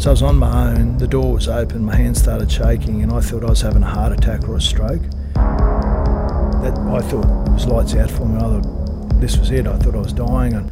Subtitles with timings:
[0.00, 3.12] So I was on my own, the door was open, my hands started shaking, and
[3.12, 5.02] I thought I was having a heart attack or a stroke.
[5.34, 8.36] That, I thought was lights out for me.
[8.36, 9.66] I thought this was it.
[9.66, 10.54] I thought I was dying.
[10.54, 10.70] And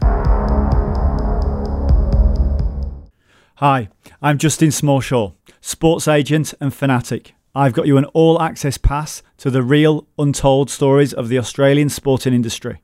[3.57, 3.91] Hi,
[4.23, 7.35] I'm Justin Smallshaw, sports agent and fanatic.
[7.55, 11.91] I've got you an all access pass to the real, untold stories of the Australian
[11.91, 12.81] sporting industry.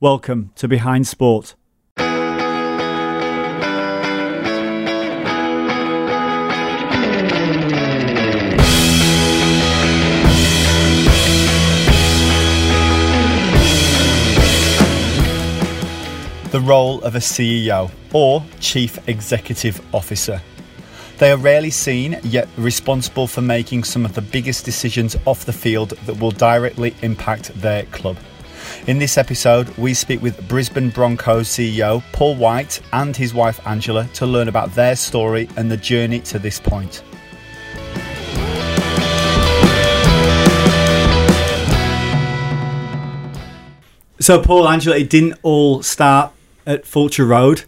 [0.00, 1.54] Welcome to Behind Sport.
[16.54, 20.40] The role of a CEO or Chief Executive Officer.
[21.18, 25.52] They are rarely seen, yet responsible for making some of the biggest decisions off the
[25.52, 28.16] field that will directly impact their club.
[28.86, 34.06] In this episode, we speak with Brisbane Broncos CEO Paul White and his wife Angela
[34.14, 37.02] to learn about their story and the journey to this point.
[44.20, 46.32] So, Paul, Angela, it didn't all start
[46.66, 47.64] at Fulcher Road.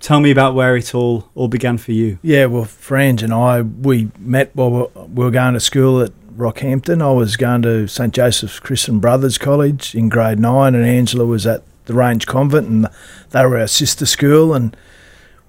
[0.00, 2.18] Tell me about where it all all began for you.
[2.22, 6.12] yeah, well, Frange and I, we met while we we were going to school at
[6.36, 7.02] Rockhampton.
[7.02, 11.46] I was going to St Joseph's Christian Brothers College in grade nine, and Angela was
[11.46, 12.88] at the Range Convent, and
[13.30, 14.54] they were our sister school.
[14.54, 14.76] And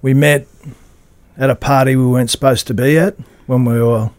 [0.02, 0.48] we met
[1.36, 4.10] at a party we weren't supposed to be at when we were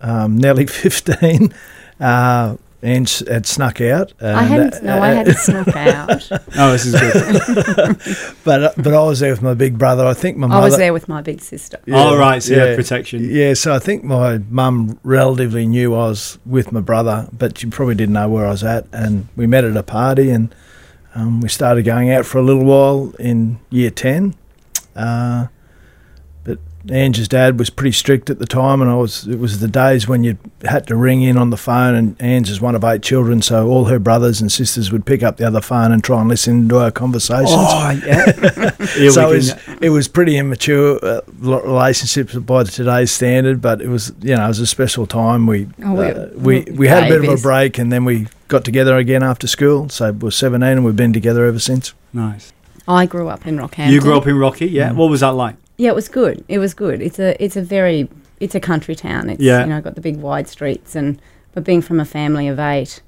[0.00, 1.52] um, nearly 15.
[2.00, 4.12] Uh, Ange had snuck out.
[4.20, 4.82] I hadn't.
[4.82, 6.30] No, I uh, hadn't snuck out.
[6.56, 8.36] Oh, this is good.
[8.44, 10.06] but but I was there with my big brother.
[10.06, 11.80] I think my mum I was there with my big sister.
[11.92, 13.28] All right, so you had protection.
[13.28, 17.68] Yeah, so I think my mum relatively knew I was with my brother, but she
[17.68, 18.86] probably didn't know where I was at.
[18.92, 20.54] And we met at a party, and
[21.14, 24.34] um, we started going out for a little while in year ten.
[24.94, 25.48] Uh,
[26.84, 29.26] but Ange's dad was pretty strict at the time, and I was.
[29.26, 32.50] It was the days when you had to ring in on the phone, and Ange
[32.50, 35.46] is one of eight children, so all her brothers and sisters would pick up the
[35.46, 38.70] other phone and try and listen to our conversations Oh, yeah.
[38.96, 43.80] Here so it was, it was pretty immature uh, lo- relationships by today's standard, but
[43.80, 45.46] it was you know it was a special time.
[45.46, 48.26] We Oh, we- uh, we, we had a bit of a break, and then we
[48.48, 49.88] got together again after school.
[49.88, 51.94] So we're seventeen, and we've been together ever since.
[52.12, 52.52] nice.
[52.86, 53.88] I grew up in Rockhampton.
[53.90, 54.90] You grew up in Rocky, yeah.
[54.90, 54.96] Mm.
[54.96, 55.56] What was that like?
[55.76, 56.44] Yeah, it was good.
[56.48, 57.02] It was good.
[57.02, 58.08] It's a it's a very
[58.40, 59.30] it's a country town.
[59.30, 59.62] It's Yeah.
[59.64, 61.20] you know got the big wide streets and
[61.52, 63.00] but being from a family of eight,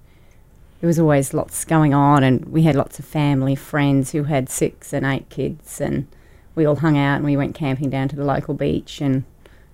[0.80, 4.48] there was always lots going on, and we had lots of family friends who had
[4.48, 6.06] six and eight kids, and
[6.54, 9.24] we all hung out and we went camping down to the local beach, and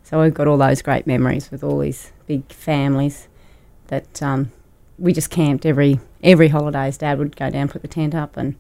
[0.02, 3.28] so I've got all those great memories with all these big families
[3.88, 4.50] that um,
[4.98, 6.96] we just camped every every holidays.
[6.96, 8.54] Dad would go down, put the tent up, and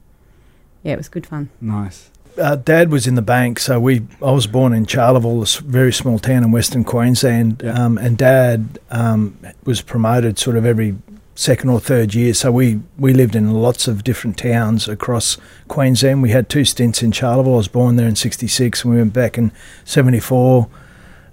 [0.82, 1.48] yeah, it was good fun.
[1.60, 2.10] Nice.
[2.38, 4.02] Uh, Dad was in the bank, so we.
[4.22, 7.72] I was born in Charleville, a very small town in Western Queensland, Yeah.
[7.84, 10.96] um, and Dad um, was promoted sort of every
[11.34, 12.32] second or third year.
[12.32, 15.36] So we we lived in lots of different towns across
[15.68, 16.22] Queensland.
[16.22, 17.54] We had two stints in Charleville.
[17.54, 19.52] I was born there in '66, and we went back in
[19.84, 20.68] '74.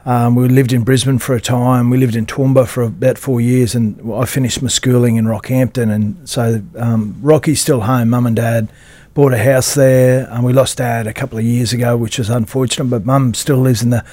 [0.06, 1.90] Um, we lived in Brisbane for a time.
[1.90, 5.92] We lived in Toowoomba for about four years, and I finished my schooling in Rockhampton.
[5.92, 8.10] And so um, Rocky's still home.
[8.10, 8.70] Mum and Dad
[9.14, 12.30] bought a house there, and we lost Dad a couple of years ago, which was
[12.30, 12.90] unfortunate.
[12.90, 14.06] But Mum still lives in the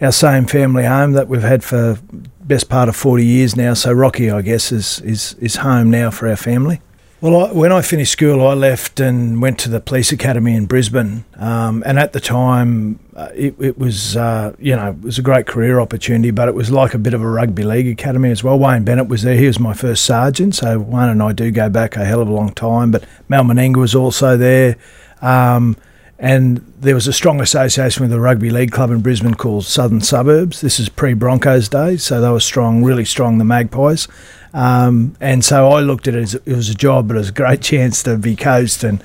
[0.00, 1.98] our same family home that we've had for
[2.40, 3.74] best part of forty years now.
[3.74, 6.80] So Rocky, I guess, is is is home now for our family.
[7.20, 10.66] Well, I, when I finished school, I left and went to the police academy in
[10.66, 11.24] Brisbane.
[11.34, 15.22] Um, and at the time, uh, it, it was uh, you know it was a
[15.22, 18.44] great career opportunity, but it was like a bit of a rugby league academy as
[18.44, 18.56] well.
[18.56, 20.54] Wayne Bennett was there; he was my first sergeant.
[20.54, 22.92] So Wayne and I do go back a hell of a long time.
[22.92, 24.76] But Mal Meninga was also there.
[25.20, 25.76] Um,
[26.20, 30.00] and there was a strong association with a rugby league club in Brisbane called Southern
[30.00, 30.60] Suburbs.
[30.60, 34.06] This is pre Broncos days, so they were strong, really strong, the Magpies.
[34.54, 37.28] Um, and so I looked at it as it was a job, but it was
[37.28, 39.02] a great chance to be coached and,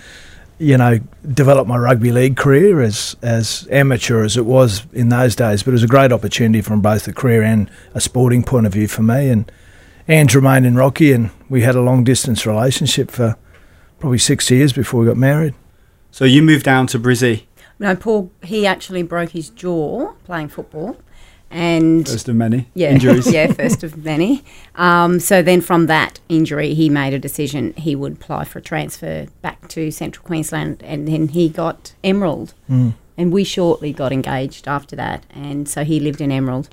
[0.58, 1.00] you know,
[1.34, 5.64] develop my rugby league career as as amateur as it was in those days.
[5.64, 8.74] But it was a great opportunity from both a career and a sporting point of
[8.74, 9.30] view for me.
[9.30, 9.52] And
[10.08, 13.38] Ange remained in Rocky, and we had a long distance relationship for
[14.00, 15.54] probably six years before we got married.
[16.12, 17.44] So you moved down to Brizzy,
[17.80, 20.98] No, Paul, he actually broke his jaw playing football.
[21.54, 23.32] And first of many yeah, injuries.
[23.32, 24.44] yeah, first of many.
[24.76, 28.62] Um, so then from that injury, he made a decision he would apply for a
[28.62, 30.82] transfer back to Central Queensland.
[30.84, 32.56] And then he got Emerald.
[32.70, 32.94] Mm.
[33.18, 35.26] And we shortly got engaged after that.
[35.30, 36.70] And so he lived in Emerald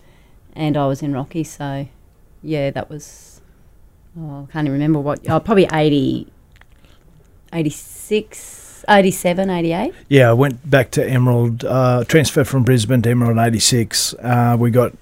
[0.55, 1.45] and I was in Rocky.
[1.45, 1.87] So
[2.43, 3.43] yeah, that was,
[4.19, 6.27] oh, I can't even remember what, oh, probably 80,
[7.53, 8.60] 86.
[8.81, 9.95] Was 87, 88.
[10.09, 14.15] Yeah, I went back to Emerald, uh, transferred from Brisbane to Emerald in '86.
[14.15, 14.93] Uh, we got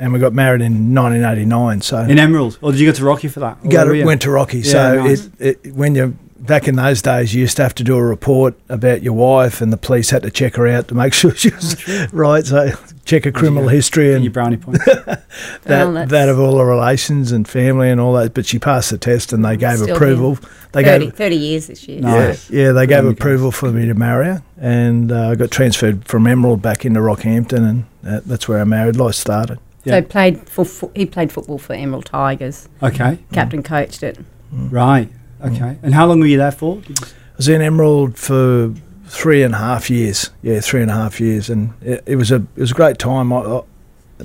[0.00, 1.80] and we got married in 1989.
[1.82, 3.62] So In Emerald, or did you go to Rocky for that?
[3.68, 4.58] Go to, went to Rocky.
[4.58, 5.30] Yeah, so nice.
[5.38, 8.02] it, it, when you back in those days, you used to have to do a
[8.02, 11.34] report about your wife, and the police had to check her out to make sure
[11.34, 11.76] she was
[12.12, 12.44] right.
[12.46, 12.70] So
[13.04, 13.74] check her criminal get?
[13.74, 14.84] history And and your brownie points.
[14.84, 15.24] that
[15.66, 18.34] Well, that of all the relations and family and all that.
[18.34, 20.38] But she passed the test, and they gave Still approval.
[20.72, 22.00] They 30, gave 30 years this year.
[22.02, 22.50] Nice.
[22.50, 26.04] yeah, yeah, they gave approval for me to marry her, and uh, I got transferred
[26.06, 29.56] from Emerald back into Rockhampton, and that, that's where our married life started.
[29.56, 29.62] So
[29.94, 29.96] Yeah.
[30.00, 32.68] he played for fo- he played football for Emerald Tigers.
[32.82, 34.18] okay, Captain coached it.
[34.52, 35.08] right.
[35.44, 35.78] Okay.
[35.82, 36.76] And how long were you there for?
[36.86, 38.72] You- I was in Emerald for
[39.06, 40.30] three and a half years.
[40.42, 42.98] Yeah, three and a half years, and it, it was a it was a great
[42.98, 43.32] time.
[43.32, 43.62] I, I,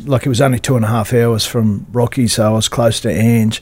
[0.05, 2.99] like it was only two and a half hours from Rocky, so I was close
[3.01, 3.61] to Ange.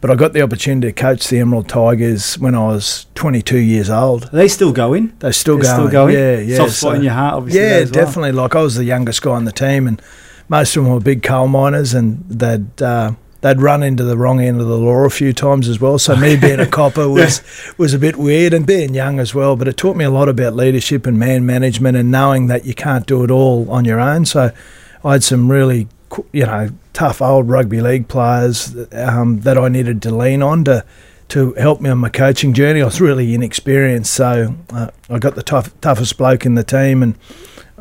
[0.00, 3.90] But I got the opportunity to coach the Emerald Tigers when I was 22 years
[3.90, 4.26] old.
[4.26, 5.12] Are they still going?
[5.18, 5.88] They're still They're going.
[5.88, 6.14] still going?
[6.14, 6.56] Yeah, yeah.
[6.58, 7.60] Soft spot so- in your heart, obviously.
[7.62, 7.90] Yeah, well.
[7.90, 8.30] definitely.
[8.32, 10.00] Like I was the youngest guy on the team, and
[10.48, 14.40] most of them were big coal miners, and they'd uh, they'd run into the wrong
[14.40, 15.98] end of the law a few times as well.
[15.98, 17.42] So me being a copper was
[17.76, 19.56] was a bit weird, and being young as well.
[19.56, 22.74] But it taught me a lot about leadership and man management, and knowing that you
[22.74, 24.24] can't do it all on your own.
[24.24, 24.52] So
[25.04, 25.88] I had some really
[26.32, 30.84] you know tough old rugby league players um, that I needed to lean on to.
[31.32, 35.34] To help me on my coaching journey, I was really inexperienced, so uh, I got
[35.34, 37.16] the tough, toughest bloke in the team, and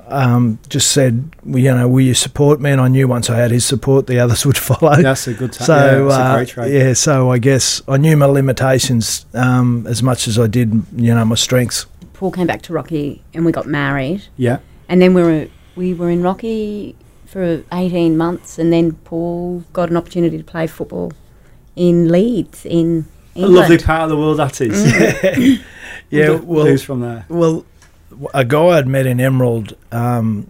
[0.08, 2.72] um, just said, you know, will you support me?
[2.72, 5.02] And I knew once I had his support, the others would follow.
[5.02, 5.66] That's a good time.
[5.66, 6.74] So yeah, that's a uh, great trait.
[6.74, 11.14] yeah, so I guess I knew my limitations um, as much as I did, you
[11.14, 11.86] know, my strengths.
[12.14, 14.24] Paul came back to Rocky and we got married.
[14.38, 14.60] Yeah.
[14.90, 16.96] And then we were we were in Rocky
[17.26, 21.12] for 18 months and then Paul got an opportunity to play football
[21.76, 23.06] in Leeds in
[23.36, 23.56] A England.
[23.56, 24.84] lovely part of the world that is.
[24.84, 25.64] Mm.
[26.10, 27.26] Yeah, Who's well, from there?
[27.28, 27.66] well,
[28.34, 30.48] a guy I'd met in Emerald um,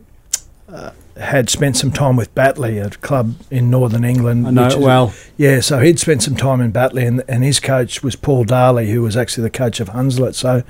[0.69, 4.48] uh, had spent some time with Batley, a club in northern England.
[4.48, 5.14] I know is- well.
[5.38, 8.90] Yeah, so he'd spent some time in Batley, and, and his coach was Paul Darley,
[8.92, 10.36] who was actually the coach of Hunslet.
[10.36, 10.64] So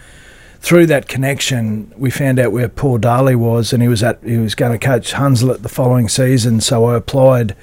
[0.59, 4.37] through that connection, we found out where Paul Darley was, and he was at he
[4.37, 6.61] was going to coach Hunslet the following season.
[6.61, 7.55] So I applied.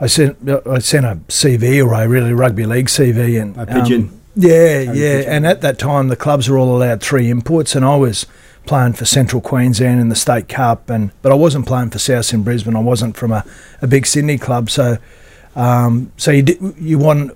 [0.00, 0.36] I sent
[0.66, 4.02] I sent a CV or a really rugby league CV, and A pigeon.
[4.08, 5.32] um, yeah, Harry yeah, Pigeon.
[5.32, 8.26] and at that time the clubs were all allowed three imports, and I was
[8.66, 12.32] playing for Central Queensland in the State Cup, and but I wasn't playing for South
[12.32, 12.76] in Brisbane.
[12.76, 13.44] I wasn't from a,
[13.82, 14.98] a big Sydney club, so
[15.56, 17.32] um, so you did, you want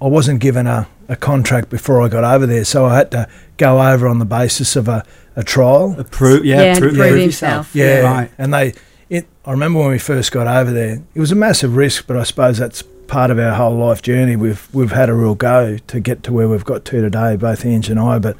[0.00, 3.28] I wasn't given a, a contract before I got over there, so I had to
[3.58, 5.04] go over on the basis of a,
[5.36, 5.94] a trial.
[5.98, 7.74] Approve, yeah, Yeah, prove, prove prove himself.
[7.74, 8.04] yourself.
[8.04, 8.30] Yeah, Right.
[8.38, 8.74] and they.
[9.10, 11.02] It, I remember when we first got over there.
[11.14, 14.36] It was a massive risk, but I suppose that's part of our whole life journey.
[14.36, 17.66] We've we've had a real go to get to where we've got to today, both
[17.66, 18.18] Ange and I.
[18.18, 18.36] But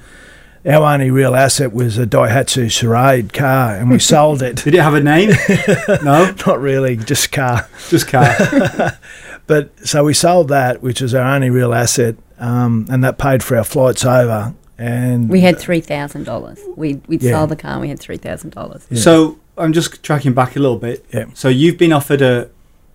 [0.65, 4.57] our only real asset was a Daihatsu Charade car, and we sold it.
[4.65, 5.31] Did it have a name?
[6.05, 7.69] no, Not really, just car.
[7.91, 8.97] just car.
[9.47, 13.43] But so we sold that, which was our only real asset, um, and that paid
[13.43, 14.55] for our flights over.
[14.79, 16.77] And We had $3,000.
[16.77, 17.33] We we'd Yeah.
[17.33, 18.97] sold the car and we had $3,000.
[18.97, 21.05] So I'm just tracking back a little bit.
[21.13, 21.25] Yeah.
[21.35, 22.49] So you've been offered a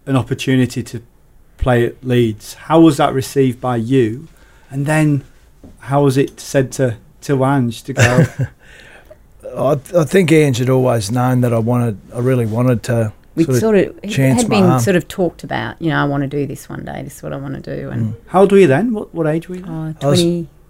[0.05, 1.01] an opportunity to
[1.57, 2.53] play at Leeds.
[2.55, 4.27] How was that received by you?
[4.69, 5.23] And then
[5.79, 8.25] how was it said to to Ange to go?
[9.57, 13.13] I, I think Ange had always known that I wanted, I really wanted to.
[13.35, 14.79] We'd sort of sort of, it had been arm.
[14.79, 17.23] sort of talked about, you know, I want to do this one day, this is
[17.23, 17.89] what I want to do.
[17.89, 18.15] And Mm.
[18.27, 18.93] How old were you then?
[18.93, 19.65] What what age were you?
[19.67, 20.21] oh, I was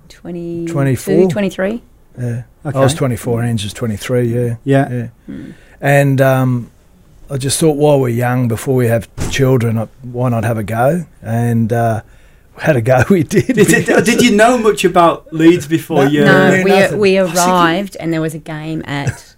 [0.10, 1.30] 20, 24.
[1.30, 1.82] 23.
[2.18, 2.44] Yeah.
[2.66, 2.78] Okay.
[2.78, 4.56] I was 24, Ange was 23, yeah.
[4.64, 4.90] yeah.
[4.92, 5.08] yeah.
[5.30, 5.54] Mm.
[5.82, 6.72] And um,
[7.30, 11.06] I just thought while we're young, before we have children, why not have a go?
[11.22, 12.04] And uh,
[12.58, 13.48] had a go, we did.
[13.48, 16.26] Did, did, did you know much about Leeds before No, you?
[16.26, 19.35] No, we, we arrived and there was a game at.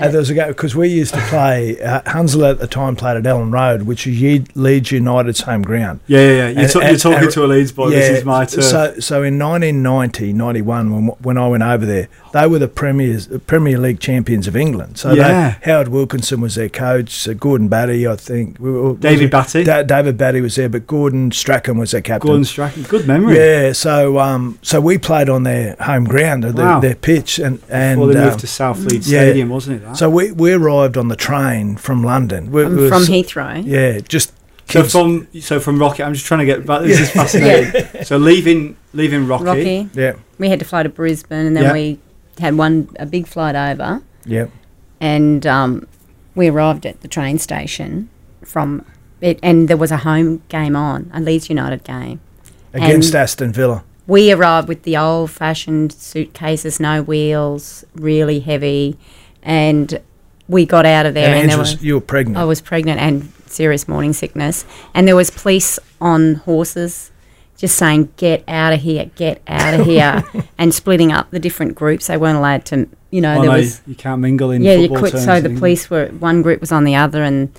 [0.00, 1.80] And there was a go because we used to play.
[1.80, 6.00] Uh, Hunslet at the time played at Elland Road, which is Leeds United's home ground.
[6.06, 6.48] Yeah, yeah, yeah.
[6.48, 7.90] You're, And- ta- you're talking and- to a Leeds boy.
[7.90, 8.64] this is my turf.
[8.64, 13.26] So, so in 1990, 91, when, when I went over there, they were the premiers,
[13.46, 14.98] Premier League champions of England.
[14.98, 15.56] So Yeah.
[15.64, 18.58] they, Howard Wilkinson was their coach, uh, Gordon Batty, I think.
[18.58, 22.26] Were- David Batty, Da- David Batty was there, but Gordon Strachan was their captain.
[22.28, 22.82] Gordon Strachan.
[22.84, 23.36] Good memory.
[23.36, 26.80] Yeah, so um, so we played on their home ground, uh, their, Wow.
[26.80, 29.20] their pitch, and and Before they um, moved to South Leeds yeah.
[29.20, 29.89] Stadium, wasn't it?
[29.90, 29.96] That?
[29.96, 32.50] so we we arrived on the train from London.
[32.50, 33.62] We, um, we from was- Heathrow.
[33.66, 34.32] yeah, just
[34.68, 36.82] So from so from Rocket, I'm just trying to get back.
[36.82, 38.04] This is fascinating.
[38.04, 39.88] So leaving leaving Rocky, Rocky.
[39.94, 41.72] yeah, We had to fly to Brisbane and then Yeah.
[41.72, 41.98] we
[42.38, 44.46] had one a big flight over yeah,
[45.00, 45.86] and um,
[46.34, 48.08] we arrived at the train station
[48.44, 48.84] from
[49.20, 52.20] it and there was a home game on, a Leeds United game.
[52.72, 53.82] against And- Aston Villa.
[54.06, 58.96] we arrived with the old fashioned suitcases, no wheels, really heavy,
[59.42, 60.00] and
[60.48, 61.30] we got out of there.
[61.32, 62.36] And, And, there was, you were pregnant.
[62.36, 67.10] I was pregnant and serious morning sickness, and there was police on horses.
[67.56, 70.24] Just saying, get out of here, get out of here,
[70.56, 72.06] and splitting up the different groups.
[72.06, 74.76] They weren't allowed to, you know, Oh, there no, was you can't mingle in yeah,
[74.76, 75.12] you could.
[75.18, 77.52] So the police were one group was on the other, and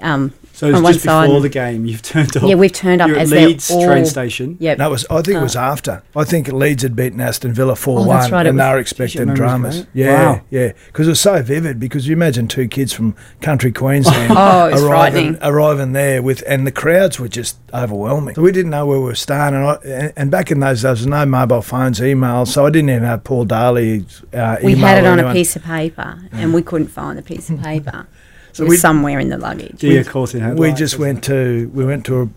[0.00, 0.32] um,
[0.62, 1.42] So it's on just before side.
[1.42, 1.86] the game.
[1.86, 2.44] You've turned up.
[2.44, 4.56] yeah, we've turned up You're at as Leeds all, train station.
[4.60, 6.04] Yeah, no, it was, I think it was after.
[6.14, 8.62] I think Leeds had beaten Aston Villa 4 Oh, 1, that's right, it and they
[8.64, 9.74] was- were expecting dramas.
[9.78, 9.88] great.
[9.92, 10.40] Yeah, Wow.
[10.50, 10.72] yeah.
[10.86, 11.80] Because it was so vivid.
[11.80, 16.70] Because you imagine two kids from country Queensland Oh, arriving, arriving there, with, and the
[16.70, 18.36] crowds were just overwhelming.
[18.36, 19.54] So we didn't know where we were staying.
[19.54, 22.48] And, I, and, and back in those days, there was no mobile phones, emails.
[22.48, 25.56] So I didn't even have Paul Daley's uh, we had it or on a piece
[25.56, 28.06] of paper, and we couldn't find the piece of paper.
[28.52, 29.78] So we- somewhere in the luggage.
[29.78, 30.60] Dear caught in headlights.
[30.60, 32.28] we just went to we went to a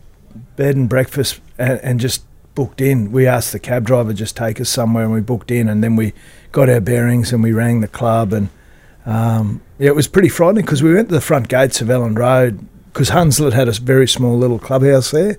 [0.55, 2.23] bed and breakfast and, and just
[2.55, 3.11] booked in.
[3.11, 5.95] We asked the cab driver just take us somewhere, and we booked in, and then
[5.95, 6.13] we
[6.53, 8.47] got our bearings and we rang the club, and
[9.05, 12.17] um, yeah, it was pretty frightening because we went to the front gates of Elland
[12.17, 15.37] Road because Hunslet had a very small little clubhouse there,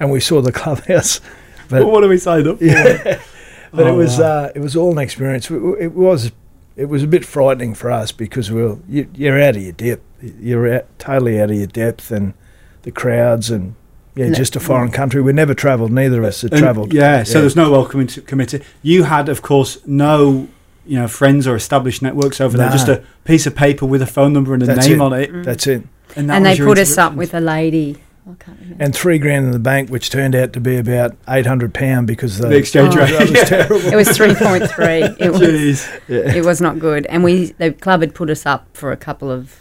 [0.00, 1.20] and we saw the clubhouse.
[1.68, 2.64] But Well, what are we signed up for?
[2.64, 3.20] yeah,
[3.72, 4.24] but it Oh, was wow.
[4.44, 5.50] uh, it was all an experience.
[5.50, 6.32] It, it was
[6.76, 9.72] it was a bit frightening for us because we were, you, you're out of your
[9.72, 10.02] depth.
[10.20, 12.34] You're out, totally out of your depth, and
[12.82, 13.74] the crowds and
[14.16, 14.34] yeah, No.
[14.34, 15.20] just a foreign country.
[15.20, 15.90] We never travelled.
[15.92, 16.92] Neither of us had travelled.
[16.92, 18.62] Yeah, so there's no welcoming committee.
[18.82, 20.48] You had, of course, no
[20.86, 22.70] you know friends or established networks over there.
[22.70, 25.04] Just a piece of paper with a phone number and a That's name it.
[25.04, 25.42] on it.
[25.44, 25.82] That's it.
[26.16, 28.02] And, that and was they put us up with a lady.
[28.26, 28.82] I remember.
[28.82, 32.06] And three grand in the bank, which turned out to be about eight hundred pound
[32.06, 33.00] because the, the exchange Oh.
[33.00, 33.10] rate.
[33.18, 33.76] that was terrible.
[33.76, 35.02] It was three point three.
[35.20, 36.00] It was Jeez.
[36.08, 36.34] Yeah.
[36.34, 39.30] it was not good, and we the club had put us up for a couple
[39.30, 39.60] of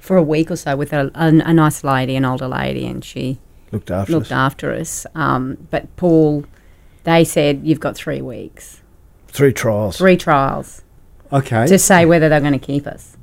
[0.00, 3.04] for a week or so with a, a, a nice lady, an older lady, and
[3.04, 3.38] she
[3.70, 4.32] Looked after looked us.
[4.32, 5.06] after us.
[5.14, 6.44] Um, but Paul,
[7.04, 8.80] they said you've got three weeks,
[9.28, 9.96] Three trials.
[9.98, 10.82] three trials
[11.32, 11.66] Okay.
[11.68, 13.16] to say whether they're going to keep us.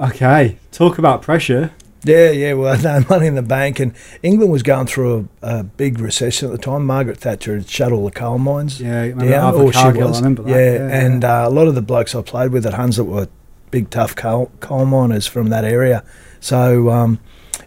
[0.00, 0.58] okay.
[0.72, 1.72] Talk about pressure.
[2.04, 2.54] Yeah, yeah.
[2.54, 6.48] Well, no money in the bank, and England was going through a, a big recession
[6.48, 6.86] at the time.
[6.86, 8.80] Margaret Thatcher had shut all the coal mines.
[8.80, 10.20] Yeah, I remember down, or she was.
[10.20, 10.44] That.
[10.46, 13.28] Yeah, and uh, a lot of the blokes I played with at Hunslet were
[13.70, 16.04] big, tough coal, coal miners from that area.
[16.40, 17.20] So um,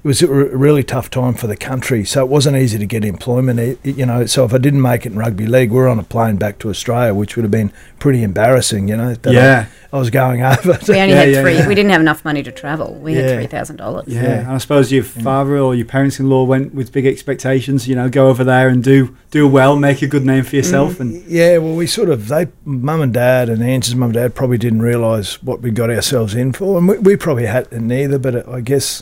[0.05, 2.05] it was a really tough time for the country.
[2.05, 3.59] So it wasn't easy to get employment.
[3.59, 5.88] It, it- you know, so if I didn't make it in rugby league, we were
[5.88, 8.88] on a plane back to Australia, which would have been pretty embarrassing.
[8.88, 10.77] You know, that yeah, I, I was going over.
[10.88, 11.55] We only Yeah, had yeah, three.
[11.55, 11.67] yeah.
[11.67, 12.93] We didn't have enough money to travel.
[13.01, 13.21] We Yeah.
[13.21, 14.05] had three thousand dollars.
[14.07, 14.39] yeah, Yeah.
[14.41, 17.88] And I suppose your father or your parents-in-law went with big expectations.
[17.88, 20.97] You know, go over there and do do well, make a good name for yourself,
[20.97, 21.00] mm.
[21.00, 24.35] and Yeah, well, we sort of they, mum and dad, and Ange's mum and dad
[24.35, 28.19] probably didn't realise what we got ourselves in for, and we, we probably hadn't neither.
[28.19, 29.01] But I guess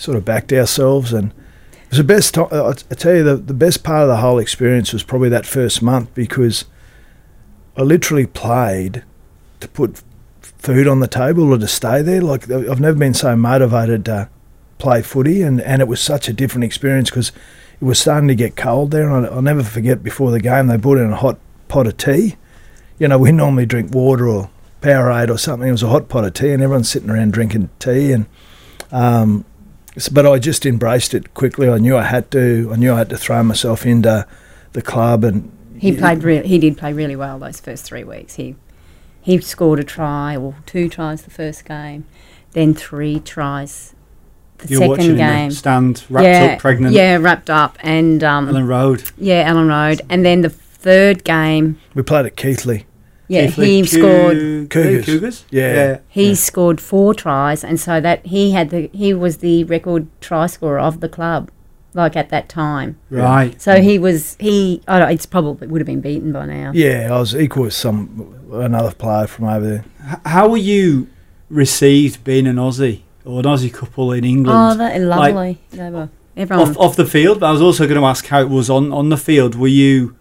[0.00, 2.34] sort of backed ourselves, and it was the best.
[2.34, 5.28] Time, I, I tell you, the the best part of the whole experience was probably
[5.28, 6.64] that first month because
[7.76, 9.04] I literally played
[9.60, 10.02] to put
[10.40, 12.22] food on the table or to stay there.
[12.22, 14.30] Like I've never been so motivated to
[14.78, 17.28] play footy, and, and it was such a different experience because
[17.80, 19.08] it was starting to get cold there.
[19.10, 21.38] And I, I'll never forget before the game they brought in a hot
[21.68, 22.36] pot of tea.
[22.98, 25.68] You know, we normally drink water or Powerade or something.
[25.68, 28.12] It was a hot pot of tea, and everyone's sitting around drinking tea.
[28.12, 28.24] And
[28.90, 29.44] um,
[30.12, 31.68] but I just embraced it quickly.
[31.68, 32.70] I knew I had to.
[32.72, 34.26] I knew I had to throw myself into
[34.72, 36.22] the club, and He played.
[36.24, 38.34] Re- he did play really well those first three weeks.
[38.34, 38.56] He
[39.20, 42.04] he scored a try or two tries the first game,
[42.52, 43.94] then three tries
[44.58, 45.48] the you're second in game.
[45.50, 49.10] the stand, wrapped yeah, up, pregnant, Yeah, wrapped up, and um, Elland Road.
[49.18, 51.78] yeah, Elland Road, and then the third game.
[51.94, 52.86] we played at Keighley.
[53.30, 54.36] Yeah, Keighley he Cou- scored.
[54.70, 55.04] Cougars.
[55.06, 55.44] Cougars.
[55.50, 56.00] Yeah.
[56.08, 56.34] He yeah.
[56.34, 60.80] scored four tries, and so that he had the he was the record try scorer
[60.80, 61.48] of the club,
[61.94, 62.98] like at that time.
[63.08, 63.60] Right.
[63.62, 64.82] So he was he.
[64.88, 66.72] I don't, it's probably would have been beaten by now.
[66.74, 69.84] Yeah, I was equal with some another player from over there.
[70.10, 71.06] H- How were you
[71.48, 74.58] received being an Aussie or an Aussie couple in England?
[74.58, 74.80] Oh, England?
[74.80, 75.58] that lovely.
[75.70, 76.70] they were everyone.
[76.70, 78.92] off, off the field, but I was also going to ask how it was on,
[78.92, 79.54] on the field.
[79.54, 80.16] Were you,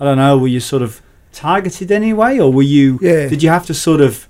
[0.00, 1.00] I don't know, were you sort of
[1.32, 2.98] targeted anyway, or were you?
[3.02, 3.28] Yeah.
[3.28, 4.26] Did you have to sort of,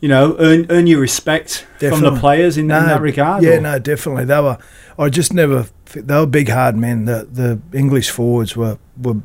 [0.00, 3.42] you know, earn earn your respect from the players in, in that regard?
[3.42, 4.24] Yeah, or- no, definitely.
[4.24, 4.58] They were.
[4.98, 5.66] I just never.
[5.94, 7.04] They were big, hard men.
[7.06, 9.16] The the English forwards were were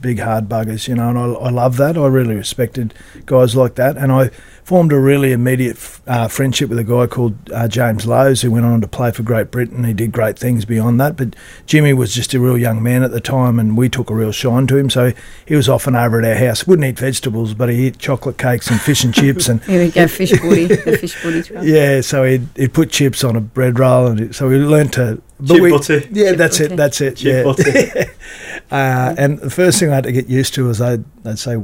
[0.00, 0.88] big, hard buggers.
[0.88, 1.96] You know, and I, I love that.
[1.96, 2.94] I really respected
[3.26, 4.30] guys like that, and I
[4.64, 8.66] formed a really immediate uh, friendship with a guy called uh, James Lowes, who went
[8.66, 9.84] on to play for Great Britain.
[9.84, 13.10] He did great things beyond that, but Jimmy was just a real young man at
[13.10, 14.90] the time, and we took a real shine to him.
[14.90, 15.12] So
[15.46, 16.66] he was often over at our house.
[16.66, 19.90] Wouldn't eat vegetables, but he ate chocolate cakes and fish and chips and Here we
[19.90, 21.62] go, fish booty, the fish booty try.
[21.62, 24.92] yeah, so he'd, he'd put chips on a bread roll, and it- so we learned
[24.94, 25.22] to.
[25.40, 25.98] but Chip we- butter.
[26.12, 26.72] Yeah, Chip that's butter.
[26.74, 26.76] it.
[26.76, 27.16] That's it.
[27.16, 28.04] Chip yeah.
[28.68, 29.10] butter.
[29.10, 31.56] Uh, and the first thing I had to get used to was they'd, they'd say,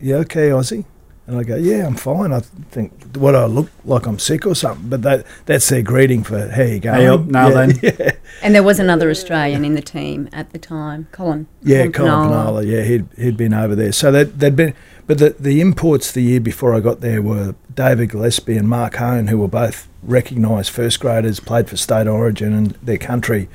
[0.00, 0.84] "You okay, Aussie?"
[1.26, 4.54] And I go, "Yeah, I'm fine." I think what I look like I'm sick or
[4.54, 7.00] something, but that that's their greeting for how you going.
[7.00, 7.78] Hey up now yeah, then.
[7.82, 8.10] Yeah,
[8.42, 11.46] And there was another Australian in the team at the time, Colin.
[11.62, 12.28] yeah, Colin Panola.
[12.28, 12.64] Panola.
[12.64, 13.92] Yeah, he'd he'd been over there.
[13.92, 14.74] So that they'd been,
[15.06, 18.96] but the the imports the year before I got there were David Gillespie and Mark
[18.96, 23.48] Hohn, who were both recognised first graders, played for state origin and their country.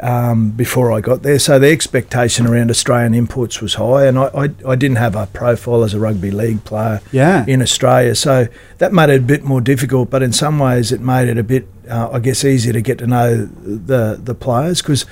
[0.00, 4.26] Um, before I got there, so the expectation around Australian imports was high, and I,
[4.26, 7.44] I, I didn't have a profile as a rugby league player Yeah.
[7.48, 8.14] in Australia.
[8.14, 8.46] So
[8.78, 11.42] that made it a bit more difficult, but in some ways it made it a
[11.42, 15.06] bit, uh, I guess, easier to get to know the the players because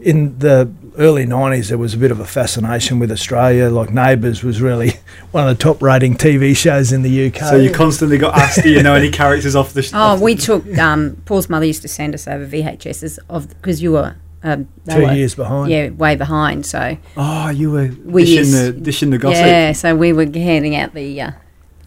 [0.00, 3.68] in the early '90s there was a bit of a fascination with Australia.
[3.70, 4.92] Like Neighbours was really
[5.32, 7.36] one of the top rating TV shows in the UK.
[7.38, 9.82] So you constantly got asked, do you know any characters off the?
[9.82, 13.18] Sh- Oh, off the- we took um, Paul's mother used to send us over VHSs
[13.28, 15.70] of because you were um, two were- years behind.
[15.70, 16.66] yeah, way behind.
[16.66, 19.44] So Oh, you were We dishing used- the dishing the gossip.
[19.46, 21.30] yeah, so we were handing out the uh,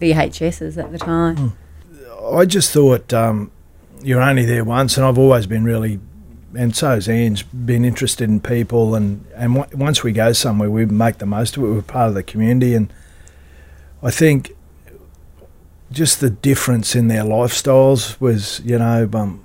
[0.00, 1.56] VHSs at the time.
[2.32, 3.50] I just thought um,
[4.02, 5.98] you're only there once, and I've always been really,
[6.54, 10.70] and so has Ian's been interested in people, and and w- once we go somewhere,
[10.70, 11.66] we make the most of it.
[11.66, 12.92] We're part of the community, and
[14.02, 14.52] I think
[15.92, 19.42] just the difference in their lifestyles was, you know, um,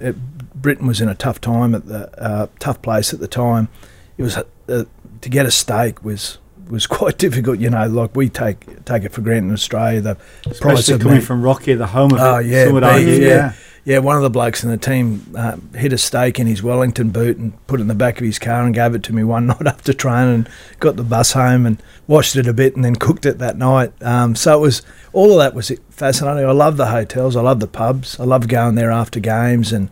[0.00, 0.14] it,
[0.54, 3.68] Britain was in a tough time at the uh, tough place at the time.
[4.16, 6.38] It was uh, to get a steak was
[6.68, 7.58] was quite difficult.
[7.58, 10.00] You know, like we take take it for granted in Australia.
[10.00, 12.46] The price Especially of coming meat- from Rocky, the home of Oh, it.
[12.46, 13.26] yeah, beef, argue, yeah.
[13.28, 13.52] yeah.
[13.88, 17.08] Yeah, one of the blokes in the team uh, hit a steak in his Wellington
[17.08, 19.24] boot and put it in the back of his car and gave it to me
[19.24, 22.84] one night after training and got the bus home and washed it a bit and
[22.84, 23.94] then cooked it that night.
[24.02, 24.82] Um, so it was
[25.14, 26.44] all of that was fascinating.
[26.46, 27.34] I love the hotels.
[27.34, 28.20] I love the pubs.
[28.20, 29.88] I love going there after games and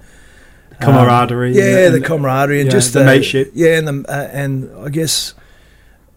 [0.73, 1.55] um, Camaraderie.
[1.55, 3.53] yeah, and- the camaraderie and yeah, just the mateship.
[3.55, 5.33] Yeah, and the, uh, and I guess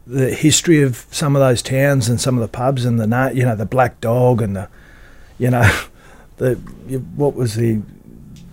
[0.05, 3.45] the history of some of those towns and some of the pubs and the you
[3.45, 4.67] know the Black Dog and the
[5.37, 5.61] you know
[6.39, 6.55] the
[7.15, 7.81] what was the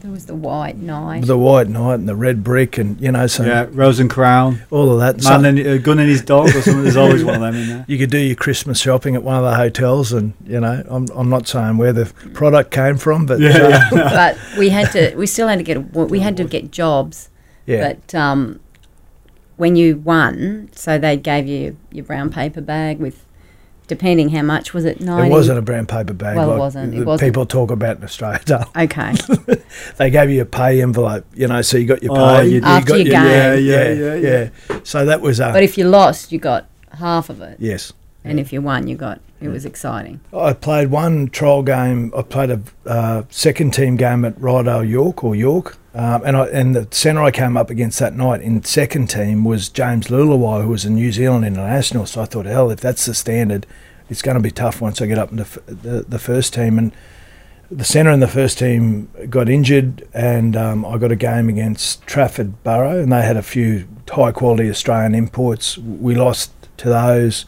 [0.00, 1.24] There was the White Knight.
[1.26, 4.62] the White Knight and the Red Brick and you know so yeah, Rose and Crown,
[4.70, 5.14] all of that.
[5.24, 6.82] man So and a gun and his dog, or something.
[6.84, 7.84] There's always one of them in there.
[7.88, 11.06] you could do your Christmas shopping at one of the hotels, and you know I'm
[11.14, 13.88] I'm not saying where the product came from, but Yeah, uh, yeah.
[13.92, 15.14] but we had to.
[15.16, 15.78] We still had to get.
[15.94, 17.30] We had to get jobs.
[17.66, 17.94] yeah.
[17.94, 18.60] But um,
[19.56, 23.24] when you won, so they gave you your brown paper bag with,
[23.86, 25.00] depending how much was it?
[25.00, 25.28] Ninety.
[25.28, 26.36] It wasn't a brown paper bag.
[26.36, 26.94] Well, it wasn't.
[26.94, 27.28] It the wasn't.
[27.28, 28.40] People talk about in Australia.
[28.44, 29.14] don't Okay.
[29.96, 32.20] they gave you a pay envelope, you know, so you got your pay.
[32.20, 32.64] Oh, you did.
[32.64, 33.24] After got your your, game.
[33.26, 36.66] yeah, Yeah, yeah, yeah, yeah, So that was, uh, but if you lost, you got
[36.98, 37.92] half of it, yes.
[38.24, 39.20] and if you won, you got.
[39.40, 40.20] It was exciting.
[40.32, 42.12] I played one trial game.
[42.16, 46.46] I played a uh, second team game at Ryedale York or York, um, and I,
[46.46, 50.62] and the centre I came up against that night in second team was James Leuluai,
[50.62, 52.06] who was a New Zealand international.
[52.06, 53.66] So I thought, hell, if that's the standard,
[54.08, 56.78] it's going to be tough once I get up into f- the, the first team.
[56.78, 56.92] And
[57.70, 62.06] the centre in the first team got injured, and um, I got a game against
[62.06, 65.76] Trafford Borough, and they had a few high quality Australian imports.
[65.76, 67.44] We lost to those.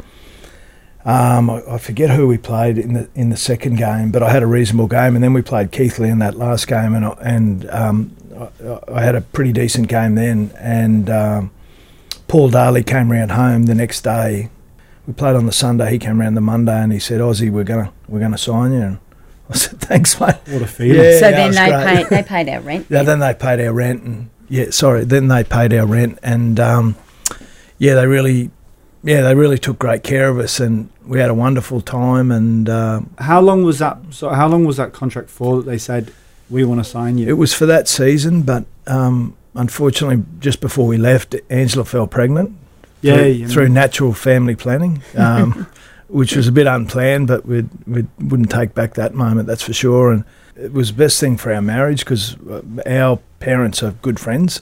[1.08, 4.30] Um, I, I forget who we played in the in the second game, but I
[4.30, 7.16] had a reasonable game, and then we played Keighley in that last game, and I,
[7.22, 10.52] and um, I, I had a pretty decent game then.
[10.58, 11.50] And um,
[12.26, 14.50] Paul Daley came round home the next day.
[15.06, 15.90] We played on the Sunday.
[15.92, 18.82] He came round the Monday, and he said, "Aussie, we're gonna we're gonna sign you."
[18.82, 18.98] And
[19.48, 21.02] I said, "Thanks, mate." What a feeling.
[21.02, 21.86] Yeah, so then they great.
[21.86, 22.06] paid.
[22.10, 22.86] They paid our rent.
[22.90, 26.60] Yeah, then they paid our rent, and yeah, sorry, then they paid our rent, and
[26.60, 26.96] um,
[27.78, 28.50] yeah, they really,
[29.08, 32.68] yeah, they really took great care of us, and we had a wonderful time, and
[32.68, 33.96] uh, How long was that?
[34.10, 35.56] So how long was that contract for?
[35.56, 36.12] That they said
[36.50, 37.26] we want to sign you.
[37.26, 42.54] it was for that season, but um, unfortunately, just before we left, Angela fell pregnant.
[43.00, 43.52] yeah, through, you know.
[43.52, 45.66] through natural family planning, um,
[46.08, 49.72] which was a bit unplanned, but we we wouldn't take back that moment, that's for
[49.72, 50.12] sure.
[50.12, 52.36] And it was the best thing for our marriage because
[52.84, 54.60] our parents are good friends,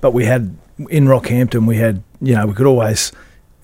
[0.00, 0.56] but we had
[0.90, 3.12] in Rockhampton we had you know we could always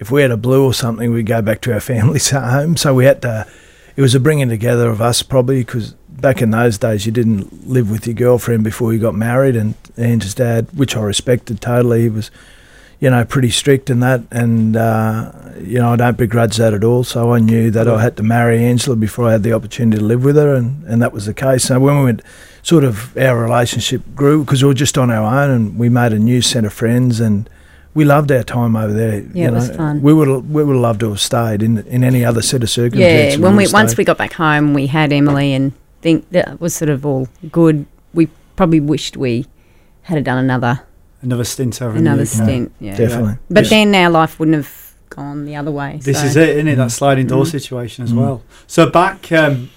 [0.01, 2.77] if we had a blue or something we'd go back to our families home.
[2.77, 3.47] So we had to.
[3.97, 7.69] It was a bringing together of us probably because back in those days you didn't
[7.69, 12.03] live with your girlfriend before you got married, and Angela's dad, which I respected totally,
[12.03, 12.31] he was
[13.01, 16.85] you know, pretty strict in that, and uh, you know, I don't begrudge that at
[16.85, 17.03] all.
[17.03, 20.05] So I knew that I had to marry Angela before I had the opportunity to
[20.05, 21.65] live with her, and, and that was the case.
[21.65, 22.23] So when we went,
[22.63, 26.13] sort of our relationship grew because we were just on our own, and we made
[26.13, 27.49] a new set of friends, and
[27.95, 29.21] we loved our time over there.
[29.21, 30.01] Yeah, you it was fun.
[30.03, 33.39] We would we would love to have stayed in in any other set of circumstances.
[33.39, 35.73] Yeah, when we would once we got back home, we had Emily, and
[36.03, 37.87] think that was sort of all good.
[38.15, 39.47] We probably wished we
[40.03, 40.81] had done another
[41.23, 42.73] Another stint over another in the stint.
[42.81, 43.35] Yeah, Definitely.
[43.51, 43.71] but Yeah.
[43.71, 45.99] then our life wouldn't have gone the other way.
[46.03, 46.27] This so.
[46.27, 46.77] is it, isn't it?
[46.77, 46.91] That Mm.
[46.93, 47.51] sliding door Mm.
[47.51, 48.17] situation as Mm.
[48.17, 48.43] well.
[48.67, 49.69] So back, um,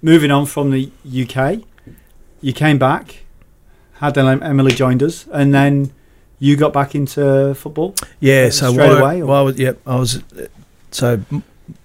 [0.00, 1.66] moving on from the UK,
[2.40, 3.24] you came back,
[4.00, 5.90] had Em- Emily joined us, and then
[6.38, 7.94] you got back into football.
[8.20, 10.22] Yeah, so straight away, or- while I was, yep, I was.
[10.90, 11.20] So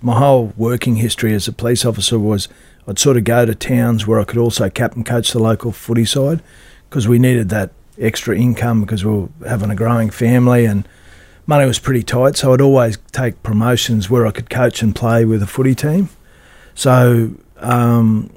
[0.01, 2.47] my whole working history as a police officer was
[2.88, 6.05] I'd sort of go to towns where I could also captain coach the local footy
[6.05, 6.41] side
[6.89, 10.88] because we needed that extra income because we were having a growing family and
[11.47, 12.35] money was pretty tight.
[12.38, 16.09] So I'd always take promotions where I could coach and play with a footy team.
[16.75, 18.29] So um,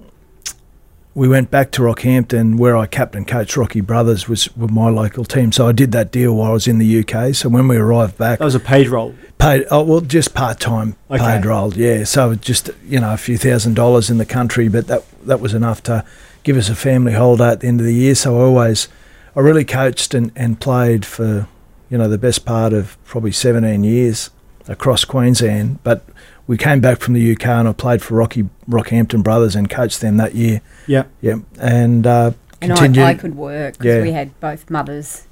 [1.15, 5.25] we went back to Rockhampton where I captain coached Rocky Brothers was with my local
[5.25, 5.53] team.
[5.53, 7.35] So I did that deal while I was in the UK.
[7.35, 9.15] So when we arrived back, That was a paid role.
[9.39, 11.23] paid oh well just part time Okay.
[11.23, 12.05] paid role, yeah.
[12.05, 15.53] So just you know a few thousand dollars in the country, but that that was
[15.55, 16.05] enough to
[16.45, 18.15] give us a family holiday at the end of the year.
[18.15, 18.89] So I always
[19.37, 21.47] I really coached and, and played for
[21.91, 24.31] you know the best part of probably 17 years
[24.67, 25.79] across Queensland.
[25.83, 26.05] But
[26.47, 30.01] we came back from the UK and I played for Rocky Rockhampton Brothers and coached
[30.01, 30.61] them that year.
[30.87, 31.05] Yeah.
[31.21, 32.73] Yeah, and uh, And.
[32.99, 34.03] I, I could work because Yeah.
[34.03, 35.27] we had both mothers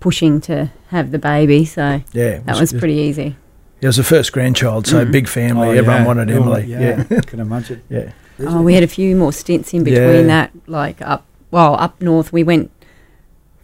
[0.00, 3.36] pushing to have the baby, so yeah, it that was pretty easy.
[3.80, 5.12] It was the first grandchild, so Mm.
[5.12, 5.68] big family.
[5.68, 6.06] Oh, Everyone yeah.
[6.06, 6.64] wanted Oh, Emily.
[6.66, 7.20] Yeah, yeah.
[7.26, 7.82] Can imagine.
[7.88, 8.12] yeah.
[8.40, 10.22] Oh, we had a few more stints in between Yeah.
[10.22, 12.32] that, like up well up north.
[12.32, 12.70] We went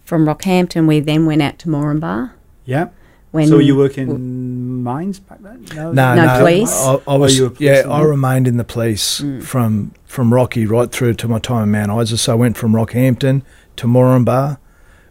[0.04, 0.86] from Rockhampton.
[0.86, 2.30] We then went out to Moranbah.
[2.64, 2.88] Yeah.
[3.36, 5.64] When so you work in mines back then?
[5.74, 6.72] No, No, no, police?
[6.72, 9.42] I, I was, you were yeah, I remained in the police Mm.
[9.42, 12.16] from from Rocky right through to my time in Mount Isa.
[12.18, 13.42] So I went from Rockhampton
[13.76, 14.58] to Moranbah,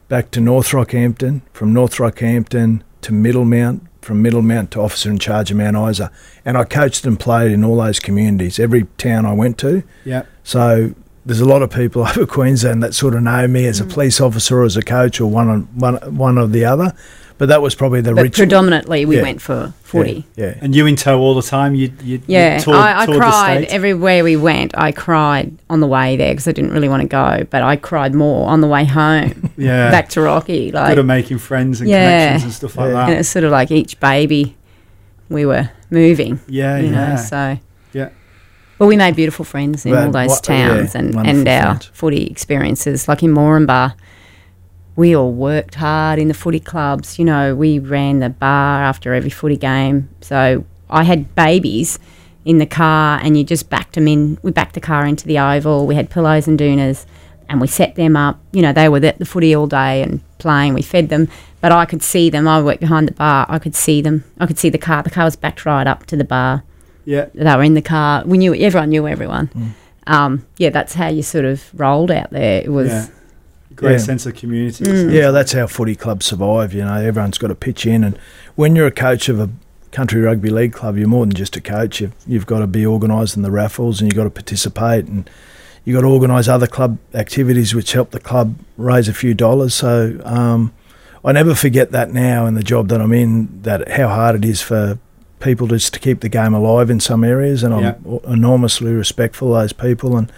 [0.08, 5.52] back to North Rockhampton, from North Rockhampton to Middlemount, from Middlemount to officer in charge
[5.52, 6.12] of Mount Isa,
[6.46, 9.84] and I coached and played in all those communities, every town I went to.
[10.04, 10.24] Yeah.
[10.44, 10.94] So
[11.26, 13.94] there's a lot of people over Queensland that sort of know me as a Mm.
[13.94, 16.94] police officer or as a coach or one on, one one or the other.
[17.38, 18.38] But that was probably the but rich.
[18.38, 19.22] predominantly we Yeah.
[19.24, 20.24] went for footy.
[20.38, 20.54] Yeah, yeah.
[20.62, 21.76] And you in tow all the time?
[21.76, 24.72] You, you Yeah, you toured, I, I toured cried everywhere we went.
[24.78, 27.76] I cried on the way there because I didn't really want to go, but I
[27.76, 29.92] cried more on the way home Yeah.
[29.92, 30.68] back to Rocky.
[30.72, 32.06] Good Like, at making friends and Yeah.
[32.06, 33.10] connections and stuff like that.
[33.10, 34.56] And it's sort of like each baby
[35.28, 36.40] we were moving.
[36.48, 37.10] Yeah, you yeah.
[37.10, 37.58] know, so
[37.92, 38.10] Yeah.
[38.78, 41.64] But we made beautiful friends in Well, all those what- yeah, towns and, and our
[41.76, 41.86] friends.
[41.94, 43.08] footy experiences.
[43.08, 43.94] Like in Moranbah,
[44.98, 47.18] we all worked hard in the footy clubs.
[47.18, 50.10] You know, we ran the bar after every footy game.
[50.22, 52.00] So I had babies
[52.44, 54.38] in the car, and you just backed them in.
[54.44, 55.88] We backed the car into the oval.
[55.88, 57.06] We had pillows and doonas,
[57.50, 58.40] and we set them up.
[58.52, 60.74] You know, they were at the footy all day and playing.
[60.74, 61.28] We fed them,
[61.62, 62.48] but I could see them.
[62.48, 63.46] I worked behind the bar.
[63.50, 64.26] I could see them.
[64.40, 65.02] I could see the car.
[65.02, 66.64] The car was backed right up to the bar
[67.06, 67.28] Yeah.
[67.34, 68.24] they were in the car.
[68.26, 69.48] We knew everyone knew everyone.
[69.48, 69.72] Mm.
[70.08, 72.62] Um, yeah, that's how you sort of rolled out there.
[72.62, 73.08] It was Yeah.
[73.76, 73.98] Great Yeah.
[73.98, 74.86] sense of community.
[74.86, 75.12] Mm.
[75.12, 76.74] Yeah, that's how footy clubs survive.
[76.74, 78.18] You know, everyone's got to pitch in, and
[78.56, 79.50] when you're a coach of a
[79.92, 82.00] country rugby league club, you're more than just a coach.
[82.02, 85.30] You've, you've got to be organising the raffles, and you've got to participate, and
[85.84, 89.74] you've got to organise other club activities which help the club raise a few dollars.
[89.74, 90.72] So um,
[91.26, 93.62] I never forget that now in the job that I'm in.
[93.64, 95.00] That how hard it is for
[95.46, 97.96] people just to keep the game alive in some areas, and I'm Yeah.
[98.28, 100.32] enormously respectful of those people, and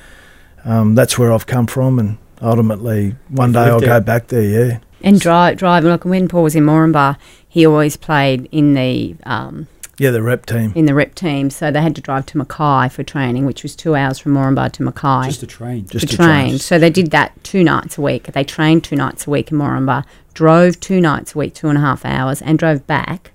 [0.65, 4.28] um, that's where I've come from, and ultimately one You've day I'll lived go back
[4.28, 4.43] there.
[4.70, 4.78] Yeah.
[5.04, 5.89] and drive driving.
[5.89, 7.17] Like when Paul was in Moranbah,
[7.48, 9.67] he always played in the um,
[9.98, 10.74] Yeah, the rep team.
[10.76, 11.50] in the rep team.
[11.50, 14.72] So they had to drive to Mackay for training, which was two hours from Moranbah
[14.74, 15.28] to Mackay.
[15.28, 15.86] Just a train.
[15.88, 16.48] Just to to train.
[16.50, 16.60] train.
[16.60, 18.24] So they did that two nights a week.
[18.34, 21.78] They trained two nights a week in Moranbah, drove two nights a week, two and
[21.78, 23.32] a half hours, and drove back.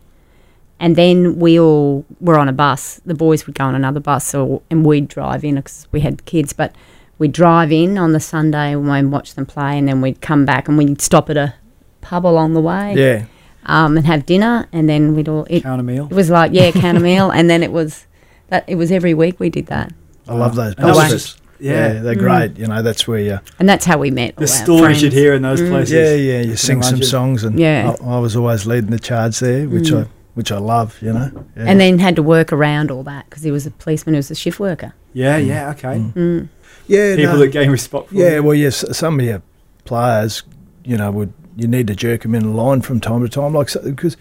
[0.83, 3.01] And then we all were on a bus.
[3.07, 6.25] The boys would go on another bus, or, and we'd drive in because we had
[6.25, 6.53] kids.
[6.53, 6.75] But
[7.19, 10.67] we'd drive in on the Sunday and watch them play, and then we'd come back
[10.69, 11.55] and we'd stop at a
[12.01, 13.27] pub along the way Yeah,
[13.67, 14.67] um, and have dinner.
[14.73, 16.09] And then we'd all it, Count a meal.
[16.11, 18.07] it was like yeah, count a meal, and then it was
[18.49, 19.93] that it was every week we did that,
[20.29, 21.05] I love those And that was Away.
[21.05, 21.37] buses.
[21.61, 22.01] Yeah, yeah.
[22.03, 22.19] they're Mm.
[22.19, 22.59] great.
[22.59, 23.39] You know, that's where you.
[23.61, 24.35] and that's how we met.
[24.35, 25.69] The all our stories you'd hear in those Mm.
[25.71, 25.93] places.
[25.93, 26.41] Yeah, yeah.
[26.41, 27.95] You can sing some songs, and Yeah.
[28.05, 30.03] I, I was always leading the charge there, which Mm.
[30.03, 31.01] I which I love.
[31.03, 31.31] You know.
[31.57, 31.65] Yeah.
[31.67, 34.31] and then had to work around all that because he was a policeman who was
[34.31, 34.95] a shift worker.
[35.13, 35.47] Yeah, Mm.
[35.47, 35.89] yeah, okay.
[35.99, 36.13] Mm.
[36.15, 36.49] Mm.
[36.87, 38.37] yeah, People no, that gain respect for yeah.
[38.37, 38.43] you.
[38.43, 39.43] Well, yes, some of your
[39.85, 40.43] players,
[40.85, 43.71] you know, would you need to jerk them in line from time to time, like
[43.85, 44.17] because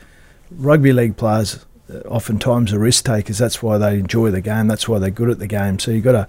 [0.52, 3.38] rugby league players uh, oftentimes are risk takers.
[3.38, 4.67] That's why they enjoy the game.
[4.67, 5.80] That's why they're good at the game.
[5.80, 6.28] So you've got to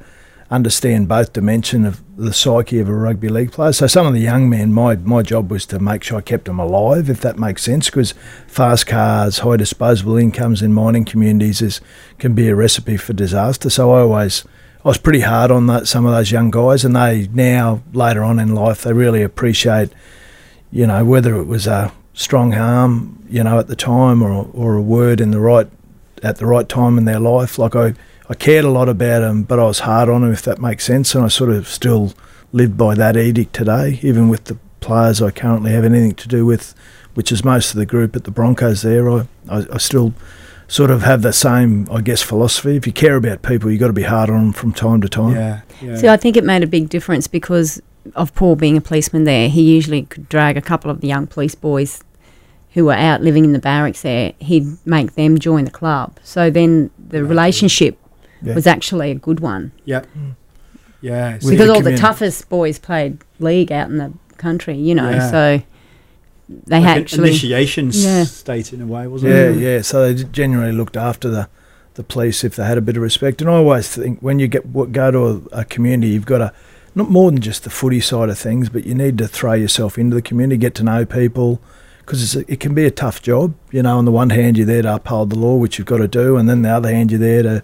[0.52, 3.72] understand both dimension of the psyche of a rugby league player.
[3.72, 6.44] So some of the young men, my my job was to make sure I kept
[6.44, 8.12] them alive, if that makes sense, because
[8.46, 11.80] fast cars, high disposable incomes in mining communities is
[12.18, 13.70] can be a recipe for disaster.
[13.70, 14.44] So I always
[14.84, 18.22] I was pretty hard on that, some of those young guys, and they now later
[18.22, 19.90] on in life they really appreciate
[20.72, 24.74] you know, whether it was a strong arm, you know, at the time, or or
[24.74, 25.68] a word in the right
[26.22, 27.58] at the right time in their life.
[27.58, 27.94] Like I,
[28.32, 30.86] I cared a lot about him, but I was hard on him, if that makes
[30.86, 31.14] sense.
[31.14, 32.14] And I sort of still
[32.50, 36.46] live by that edict today, even with the players I currently have anything to do
[36.46, 36.74] with,
[37.12, 38.80] which is most of the group at the Broncos.
[38.80, 40.14] There, I, I, I still
[40.66, 42.74] sort of have the same, I guess, philosophy.
[42.74, 45.10] If you care about people, you've got to be hard on them from time to
[45.10, 45.34] time.
[45.34, 45.96] Yeah, yeah.
[45.98, 47.82] See, I think it made a big difference because
[48.14, 49.50] of Paul being a policeman there.
[49.50, 52.02] He usually could drag a couple of the young police boys
[52.70, 54.32] who were out living in the barracks there.
[54.38, 56.18] He'd make them join the club.
[56.22, 57.98] So then the relationship
[58.42, 58.54] Yeah.
[58.54, 60.34] was actually a good one yeah, mm.
[61.00, 61.38] yeah.
[61.38, 65.10] So- because the all the toughest boys played league out in the country, you know.
[65.10, 65.30] Yeah.
[65.30, 65.62] So
[66.48, 68.24] they like had an actually initiation Yeah.
[68.24, 69.58] state in a way, wasn't Yeah, it?
[69.58, 69.68] yeah.
[69.76, 69.82] Yeah.
[69.82, 71.48] So they genuinely looked after the,
[71.94, 73.40] the police if they had a bit of respect.
[73.40, 76.52] And I always think when you get go to a, a community, you've got to
[76.94, 79.96] not more than just the footy side of things, but you need to throw yourself
[79.96, 81.58] into the community, get to know people,
[82.00, 83.54] because it can be a tough job.
[83.70, 85.98] You know, on the one hand, you're there to uphold the law, which you've got
[85.98, 87.62] to do, and then the other hand, you're there to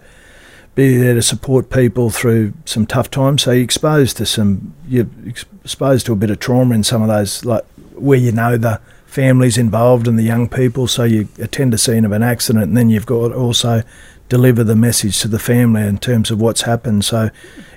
[0.79, 3.43] be there to support people through some tough times.
[3.43, 7.09] So you're exposed to some, you're exposed to a bit of trauma in some of
[7.09, 7.65] those, like
[7.95, 10.87] where you know the families involved and the young people.
[10.87, 13.83] So you attend a scene of an accident, and then you've got also
[14.29, 17.03] deliver the message to the family in terms of what's happened.
[17.03, 17.29] So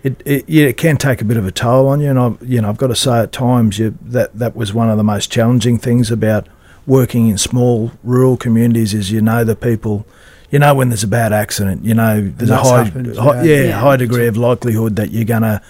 [0.05, 2.11] it, it yeah, it can take a bit of a toll on you.
[2.11, 4.91] And I, you know, I've got to say at times you, that that was one
[4.91, 6.47] of the most challenging things about
[6.87, 10.07] working in small rural communities is you know the people.
[10.53, 13.55] You know when there's a bad accident, you know there's a high, happened, high yeah.
[13.57, 13.81] yeah, Yeah.
[13.81, 15.61] high degree of likelihood that you're gonna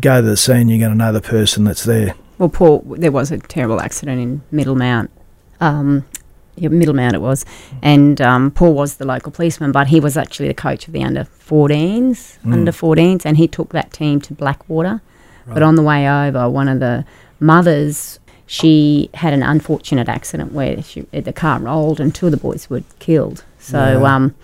[0.00, 0.68] go to the scene.
[0.68, 2.14] You're gonna know the person that's there.
[2.38, 5.08] Well, Paul, there was a terrible accident in Middlemount.
[5.60, 6.04] Um,
[6.56, 7.44] yeah, Middlemount it was,
[7.80, 11.02] and um, Paul was the local policeman, but he was actually the coach of the
[11.04, 12.52] under 14s, Mm.
[12.52, 15.00] under 14s, and he took that team to Blackwater.
[15.46, 17.04] But on the way over, one of the
[17.38, 22.36] mothers, she had an unfortunate accident where she, the car rolled and two of the
[22.38, 23.44] boys were killed.
[23.66, 24.14] So, Yeah.
[24.14, 24.34] um,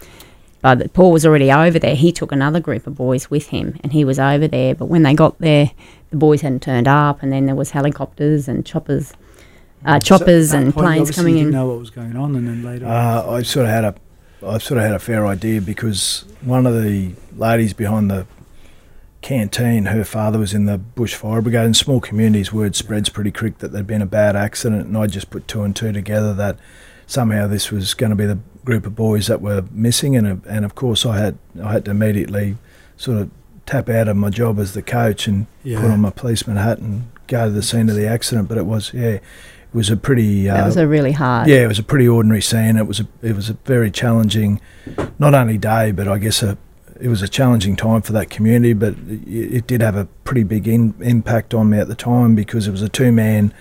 [0.63, 1.95] but Paul was already over there.
[1.95, 4.75] He took another group of boys with him, and he was over there.
[4.75, 5.71] But when they got there,
[6.11, 9.13] the boys hadn't turned up, and then there was helicopters and choppers,
[9.85, 11.47] uh, choppers that and planes coming you in.
[11.47, 12.87] didn't know what was going on, and then later.
[12.87, 13.95] Uh, I sort of had a,
[14.47, 18.27] I sort of had a fair idea because one of the ladies behind the
[19.21, 21.65] canteen, her father was in the bushfire Brigade.
[21.67, 25.07] In small communities, word spreads pretty quick that there'd been a bad accident, and I
[25.07, 26.57] just put two and two together that
[27.07, 30.65] somehow this was going to be the group of boys that were missing, and and
[30.65, 32.57] of course I had I had to immediately
[32.97, 33.31] sort of
[33.67, 35.81] tap out of my job as the coach and yeah.
[35.81, 38.49] put on my policeman hat and go to the scene of the accident.
[38.49, 39.23] But it was yeah, it
[39.73, 41.49] was a pretty uh, That was a really hard.
[41.49, 42.77] yeah, it was a pretty ordinary scene.
[42.77, 44.61] It was a it was a very challenging,
[45.19, 46.59] not only day, but I guess a
[47.01, 48.75] it was a challenging time for that community.
[48.75, 52.35] But it, it did have a pretty big in, impact on me at the time
[52.35, 53.53] because it was a two man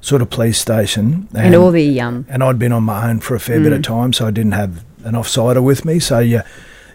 [0.00, 3.34] sort of police station, and all the um, and I'd been on my own for
[3.34, 3.84] a fair bit of Mm.
[3.84, 5.98] time, so I didn't have an offsider with me.
[5.98, 6.42] So you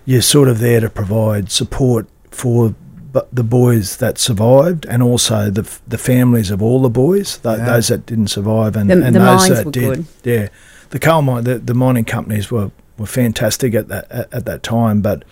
[0.05, 2.73] you're sort of there to provide support for
[3.13, 7.57] bu- the boys that survived, and also the the families of all the boys, th-
[7.57, 7.65] Yeah.
[7.65, 9.95] those that didn't survive, and, the, and the those mines that were did.
[9.95, 10.05] good.
[10.23, 10.47] Yeah,
[10.91, 14.63] the coal mine, the, the mining companies were, were fantastic at that at, at that
[14.63, 15.23] time, but.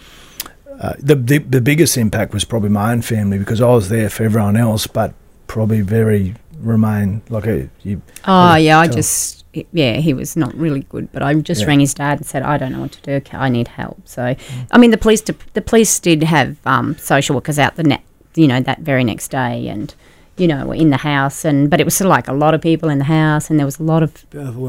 [0.79, 4.09] Uh, the, the the biggest impact was probably my own family because I was there
[4.09, 5.13] for everyone else, but
[5.45, 8.01] probably very remain like a you.
[8.27, 9.43] Oh Yeah, I just
[9.73, 11.11] yeah, he was not really good.
[11.11, 11.67] But I just Yeah.
[11.67, 13.37] rang his dad and said, I don't know what to do.
[13.37, 14.01] I need help.
[14.07, 14.33] So,
[14.71, 18.01] I mean, the police de- the police did have um, social workers out the net,
[18.35, 19.93] you know, that very next day, and
[20.37, 22.53] you know, were in the house, and but it was sort of like a lot
[22.53, 24.11] of people in the house, and there was a lot of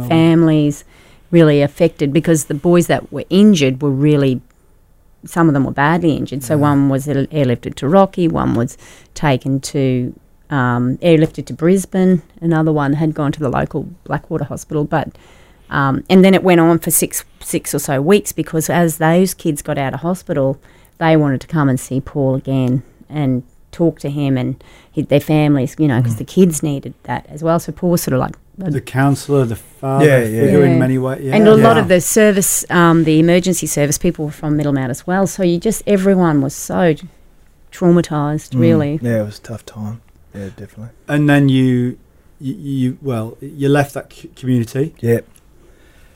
[0.08, 0.84] families
[1.30, 4.40] really affected because the boys that were injured were really
[5.24, 6.42] some of them were badly injured.
[6.42, 6.60] So Yeah.
[6.70, 8.76] one was airlifted to Rocky, one was
[9.14, 10.12] taken to
[10.52, 15.08] um, airlifted to Brisbane, another one had gone to the local Blackwater hospital, but
[15.70, 19.32] um, and then it went on for six six or so weeks because as those
[19.34, 20.60] kids got out of hospital,
[20.98, 24.62] they wanted to come and see Paul again and talk to him and
[24.92, 27.58] he, their families, you know, because the kids needed that as well.
[27.58, 30.40] So Paul was sort of like the counsellor, the father Yeah, yeah.
[30.42, 31.22] figure in many ways.
[31.24, 31.34] Yeah.
[31.36, 35.06] and a lot of the service, um, the emergency service people were from Middlemount as
[35.06, 35.26] well.
[35.26, 36.94] So you just, everyone was so
[37.72, 38.98] traumatized, Mm, really.
[39.02, 40.02] yeah, it was a tough time.
[40.34, 40.90] Yeah, definitely.
[41.08, 41.98] and then you,
[42.40, 44.94] you, you, well, you left that c- community.
[45.00, 45.20] Yeah,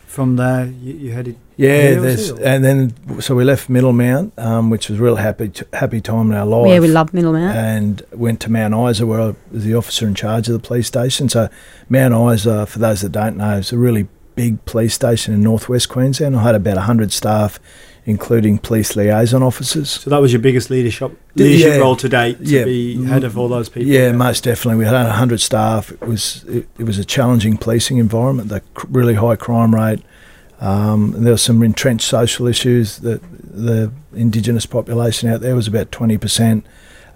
[0.07, 1.37] From there, you, you headed.
[1.57, 1.91] yeah.
[1.91, 2.39] Yeah, there's it?
[2.41, 6.31] and then so we left Middlemount, um, which was a real happy t- happy time
[6.31, 6.69] in our life.
[6.69, 7.55] Yeah, we loved Middlemount.
[7.55, 10.87] and went to Mount Isa, where I was the officer in charge of the police
[10.87, 11.29] station.
[11.29, 11.49] So,
[11.89, 15.89] Mount Isa, for those that don't know, is a really big police station in northwest
[15.89, 16.37] Queensland.
[16.37, 17.59] I had about 100 staff
[18.07, 19.91] including police liaison officers.
[19.91, 21.79] So that was your biggest leadership leadership yeah.
[21.79, 22.65] role to date, to Yeah.
[22.65, 23.89] be head of all those people.
[23.89, 24.79] Yeah, most definitely.
[24.79, 25.91] We had 100 staff.
[25.91, 28.49] It was it, it was a challenging policing environment.
[28.49, 30.03] The really high crime rate.
[30.61, 32.99] Um, there were some entrenched social issues.
[32.99, 36.67] That the Indigenous population out there was about 20 percent,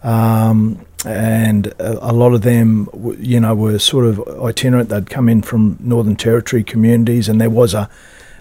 [0.03, 4.89] um, and a, a lot of them, you know, were sort of itinerant.
[4.89, 7.89] They'd come in from Northern Territory communities, and there was a,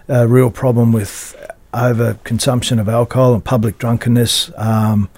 [0.08, 1.36] a real problem with
[1.72, 4.50] over consumption of alcohol and public drunkenness.
[4.56, 5.08] Um,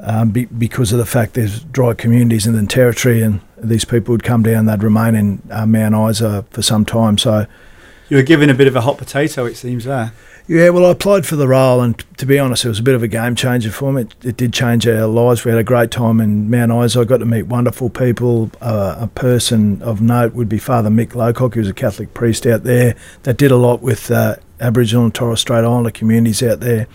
[0.00, 4.12] um, be, because of the fact there's dry communities in the territory, and these people
[4.12, 7.16] would come down, they'd remain in uh, Mount Isa for some time.
[7.16, 7.46] So,
[8.08, 10.12] You were given a bit of a hot potato, it seems there.
[10.46, 12.82] yeah, well, I applied for the role, and t- to be honest, it was a
[12.82, 14.02] bit of a game changer for me.
[14.02, 15.46] It, it did change our lives.
[15.46, 17.00] We had a great time in Mount Isa.
[17.00, 18.50] I got to meet wonderful people.
[18.60, 22.46] Uh, a person of note would be Father Mick Locock, who was a Catholic priest
[22.46, 26.60] out there that did a lot with uh, Aboriginal and Torres Strait Islander communities out
[26.60, 26.86] there.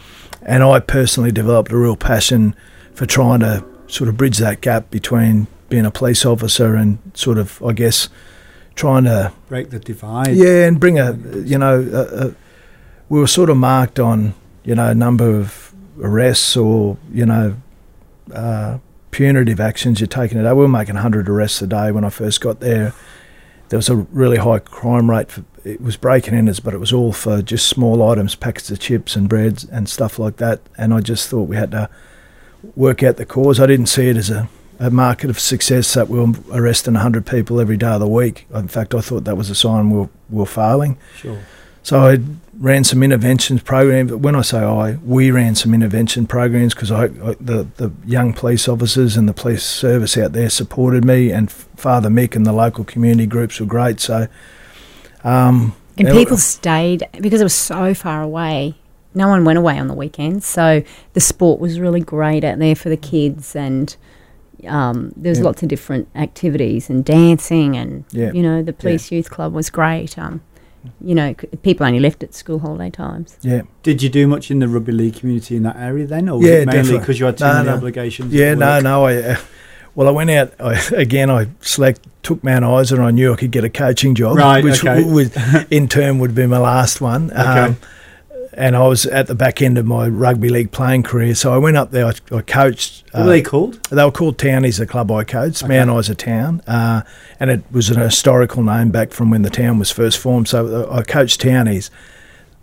[0.44, 2.56] And I personally developed a real passion
[2.94, 7.38] for trying to sort of bridge that gap between being a police officer and sort
[7.38, 8.10] of, I guess,
[8.76, 10.36] trying to Break the divide.
[10.36, 12.36] yeah, and bring a you know, a, a,
[13.10, 17.56] we were sort of marked on you know a number of arrests or you know
[18.34, 18.78] uh,
[19.12, 20.44] punitive actions you're taking it.
[20.44, 22.94] We were making 100 arrests a day when I first got there.
[23.70, 25.32] There was a really high crime rate.
[25.32, 28.72] For, it was breaking in, us, but it was all for just small items, packets
[28.72, 30.62] of chips and breads and stuff like that.
[30.78, 31.90] And I just thought we had to
[32.76, 33.60] work out the cause.
[33.60, 37.26] I didn't see it as a, a market of success that we were arresting 100
[37.26, 38.48] people every day of the week.
[38.54, 40.98] In fact, I thought that was a sign we were, we were failing.
[41.18, 41.40] Sure.
[41.84, 42.20] So I
[42.60, 44.14] ran some interventions programs.
[44.14, 48.34] When I say I, we ran some intervention programs because I, I the the young
[48.34, 52.54] police officers and the police service out there supported me, and Father Mick and the
[52.54, 54.00] local community groups were great.
[54.00, 54.28] So,
[55.24, 58.76] um, And people well- stayed because it was so far away.
[59.14, 62.76] No one went away on the weekends, so the sport was really great out there
[62.76, 63.94] for the kids, and
[64.68, 65.46] um, there was Yeah.
[65.46, 68.32] lots of different activities and dancing, and Yeah.
[68.32, 70.18] you know the police youth club was great.
[70.18, 70.42] Um,
[71.04, 73.38] you know, c- people only left at school holiday times.
[73.42, 76.38] yeah, Did you do much in the rugby league community in that area then, or
[76.40, 77.74] was Yeah, it mainly because you had too No, many no.
[77.76, 78.34] obligations?
[78.34, 78.54] yeah.
[78.56, 79.06] No, no.
[79.06, 79.36] I uh,
[79.96, 81.30] well, I went out I, again.
[81.30, 84.64] I select took Mount Isa, and I knew I could get a coaching job, Right,
[84.64, 85.04] which okay.
[85.04, 85.32] would
[85.72, 87.32] in turn would be my last one.
[87.36, 87.78] Um,
[88.54, 91.58] and I was at the back end of my rugby league playing career, so I
[91.58, 92.06] went up there.
[92.08, 93.06] I, I coached.
[93.12, 93.82] What uh, were they called?
[93.86, 95.84] They were called Townies, the club I coached, Okay.
[95.84, 97.02] Mount Isa Town, uh,
[97.40, 100.48] and it was an historical name back from when the town was first formed.
[100.50, 101.90] So uh, I coached Townies.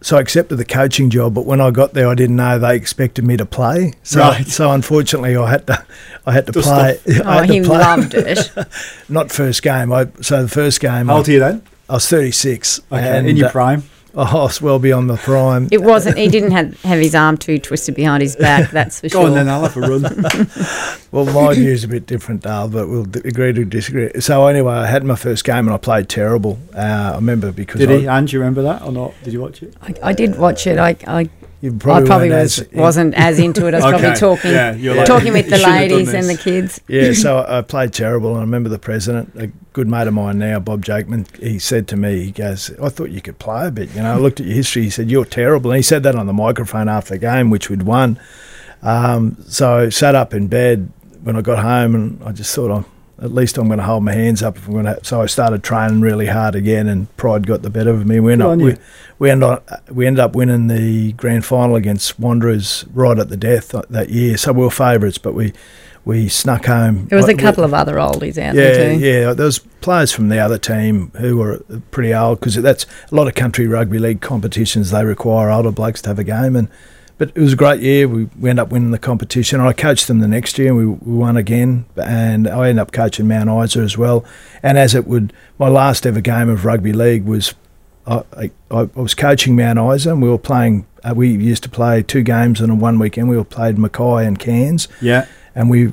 [0.00, 2.76] So I accepted the coaching job, but when I got there, I didn't know they
[2.76, 3.94] expected me to play.
[4.04, 4.46] So, Right.
[4.46, 5.84] so unfortunately, I had to,
[6.24, 7.00] I had to Dust play.
[7.16, 7.78] I Oh, had to he play.
[7.78, 8.50] loved it.
[9.08, 9.92] Not first game.
[9.92, 11.62] I, so the first game, How I, old are you then?
[11.88, 12.80] I was 36.
[12.92, 13.82] Okay, and, in your uh, prime.
[14.16, 15.68] I was well beyond the prime.
[15.70, 16.16] It wasn't.
[16.18, 18.70] He didn't have, have his arm too twisted behind his back.
[18.70, 19.28] That's for Go sure.
[19.28, 20.96] on then, I'll have a run.
[21.10, 24.10] Well, my view's a bit different, Dale, but we'll agree to disagree.
[24.20, 26.58] So anyway, I had my first game and I played terrible.
[26.74, 28.06] Uh, I remember because Did I, he?
[28.06, 29.14] And do you remember that or not?
[29.24, 29.74] Did you watch it?
[29.80, 30.78] I, I did watch it.
[30.78, 33.74] I, I, you I probably, probably was, as- wasn't as into it.
[33.74, 36.36] I was probably talking yeah, like, talking with the shouldn't have done ladies and the
[36.36, 36.80] kids.
[36.86, 40.38] Yeah, so I played terrible, and I remember the president, a good mate of mine
[40.38, 41.26] now, Bob Jakeman.
[41.40, 44.12] He said to me, he goes, "I thought you could play a bit." You know,
[44.12, 44.84] I looked at your history.
[44.84, 47.68] He said, "You're terrible," and he said that on the microphone after the game, which
[47.70, 48.20] we'd won.
[48.82, 50.90] Um, so I sat up in bed
[51.24, 52.84] when I got home, and I just thought, I'm,
[53.20, 54.98] at least I'm going to hold my hands up if I'm going to.
[55.02, 58.20] So I started training really hard again, and pride got the better of me.
[58.20, 58.76] We ended up, we,
[59.18, 63.36] we ended up, we ended up winning the grand final against Wanderers right at the
[63.36, 64.36] death that year.
[64.36, 65.52] So we were favourites, but we
[66.04, 67.06] we snuck home.
[67.08, 69.04] There was a couple of other oldies out yeah, there too.
[69.04, 69.32] yeah.
[69.34, 71.58] There was players from the other team who were
[71.90, 74.90] pretty old because that's a lot of country rugby league competitions.
[74.90, 76.68] They require older blokes to have a game, and
[77.18, 78.08] but it was a great year.
[78.08, 79.60] We, we ended up winning the competition.
[79.60, 81.84] I coached them the next year, and we, we won again.
[81.96, 84.24] And I ended up coaching Mount Isa as well.
[84.62, 87.54] And as it would, my last ever game of rugby league was
[88.06, 90.86] I, I, I was coaching Mount Isa, and we were playing.
[91.04, 93.28] Uh, we used to play two games in a one weekend.
[93.28, 95.26] We were played Mackay and Cairns Yeah.
[95.54, 95.92] and we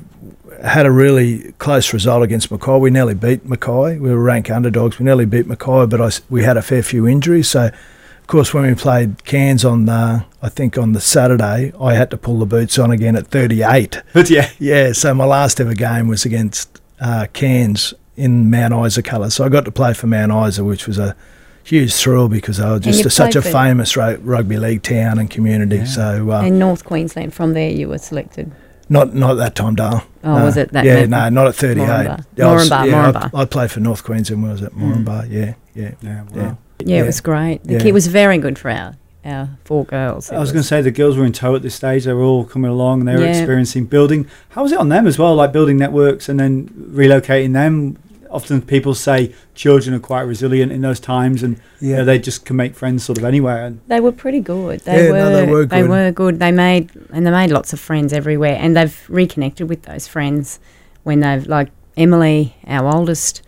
[0.64, 2.78] had a really close result against Mackay.
[2.78, 3.98] We nearly beat Mackay.
[3.98, 4.98] We were rank underdogs.
[4.98, 7.48] We nearly beat Mackay, but I we had a fair few injuries.
[7.48, 11.94] So, of course, when we played Cairns on the, I think on the Saturday, I
[11.94, 14.00] had to pull the boots on again at 38.
[14.12, 14.48] But yeah.
[14.60, 19.34] Yeah, so my last ever game was against uh, Cairns in Mount Isa colours.
[19.34, 21.16] So I got to play for Mount Isa, which was a
[21.64, 25.28] huge thrill because they were just a, such a famous ru- rugby league town and
[25.28, 25.78] community.
[25.78, 25.84] Yeah.
[25.84, 28.52] So uh, In North Queensland, from there you were selected.
[28.88, 30.02] not not at that time, Dale.
[30.22, 30.44] Oh, No.
[30.44, 30.84] was it that?
[30.84, 31.86] Yeah, no, not at 38.
[31.88, 32.24] Moranbah.
[32.36, 33.30] Yeah, I was- Moranbah, yeah, I- Moranbah.
[33.40, 35.90] I, played for North Queensland when I was at Moranbah, yeah, yeah.
[36.02, 36.22] Yeah.
[36.22, 36.28] Wow.
[36.34, 36.42] Yeah.
[36.42, 36.54] Yeah,
[36.96, 37.02] Yeah.
[37.02, 37.64] it was great.
[37.64, 37.80] The Yeah.
[37.80, 38.94] kid was very good for our
[39.26, 40.30] our four girls.
[40.30, 42.04] I was going to say the girls were in tow at this stage.
[42.04, 43.36] They were all coming along and they were Yeah.
[43.36, 44.26] experiencing building.
[44.50, 45.34] How was it on them as well?
[45.34, 47.98] Like building networks and then relocating them.
[48.30, 52.44] Often people say children are quite resilient in those times, and you know, they just
[52.44, 53.64] can make friends sort of anywhere.
[53.64, 54.80] And They were pretty good.
[54.80, 55.18] They Yeah, were.
[55.18, 55.90] no, they were They good.
[55.90, 56.38] were good.
[56.40, 60.58] They made and they made lots of friends everywhere, and they've reconnected with those friends
[61.04, 63.42] when they've like Emily, our oldest.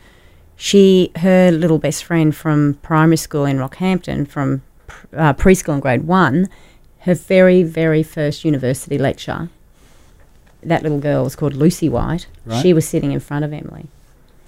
[0.56, 4.62] She, her little best friend from primary school in Rockhampton, from pr-
[5.16, 6.48] uh, preschool in grade one,
[7.00, 9.48] her very very first university lecture.
[10.62, 12.26] That little girl was called Lucy White.
[12.44, 12.60] Right.
[12.60, 13.86] She was sitting in front of Emily.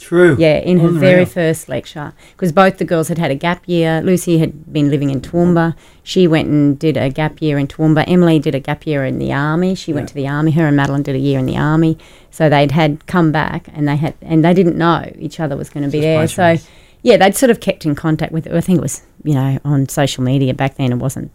[0.00, 0.34] true.
[0.38, 1.00] Yeah, in her Unreal.
[1.00, 4.00] very first lecture, because both the girls had had a gap year.
[4.02, 5.76] Lucy had been living in Toowoomba.
[6.02, 8.04] She went and did a gap year in Toowoomba.
[8.08, 9.74] Emily did a gap year in the army.
[9.74, 10.50] She went to the army.
[10.52, 11.98] Her and Madeline did a year in the army.
[12.30, 15.70] So they'd had come back, and they had, and they didn't know each other was
[15.70, 16.26] going to be there.
[16.26, 16.56] So.
[17.02, 18.46] Yeah, they'd sort of kept in contact with.
[18.46, 18.52] It.
[18.54, 20.92] I think it was you know on social media back then.
[20.92, 21.30] It wasn't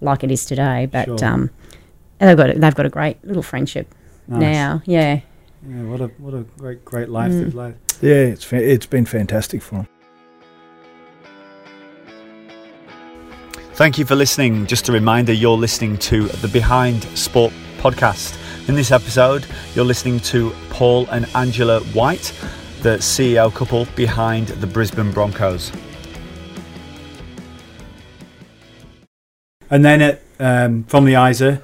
[0.00, 1.24] like it is today, but Sure.
[1.24, 1.50] um,
[2.18, 3.94] they've got a, they've got a great little friendship
[4.28, 4.40] Nice.
[4.40, 4.82] now.
[4.86, 5.20] Yeah.
[5.68, 7.44] Yeah, what a what a great great life Mm.
[7.44, 7.74] they've led.
[8.02, 9.88] Yeah, it's fa- it's been fantastic for them.
[13.74, 14.66] Thank you for listening.
[14.66, 18.38] Just a reminder you're listening to the Behind Sport podcast.
[18.68, 22.32] In this episode, you're listening to Paul and Angela White,
[22.86, 25.72] the CEO couple behind the Brisbane Broncos.
[29.68, 31.60] And then at um, from the Isa,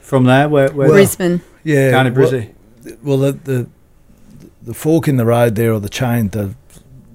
[0.00, 1.42] from there, where, where Well, Brisbane.
[1.62, 2.44] Yeah, down in well-
[3.04, 3.68] Well, the, the
[4.62, 6.56] the fork in the road there, or the chain, the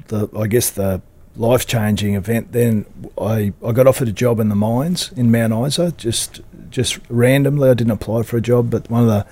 [0.07, 1.01] the I guess the
[1.35, 2.53] life changing event.
[2.53, 2.85] Then
[3.19, 6.39] I I got offered a job in the mines in Mount Isa, just
[6.69, 7.69] just randomly.
[7.69, 9.25] I didn't apply for a job, but one of the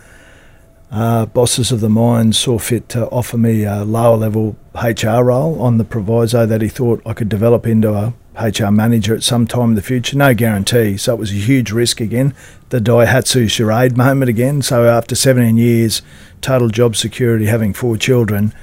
[0.92, 5.62] uh, bosses of the mines saw fit to offer me a lower level HR role
[5.62, 9.48] on the proviso that he thought I could develop into a HR manager at some
[9.48, 10.18] time in the future.
[10.18, 12.34] No guarantee, so it was a huge risk again.
[12.70, 14.62] The Daihatsu charade moment again.
[14.62, 16.02] So after 17 years,
[16.42, 18.54] total job security, having four children,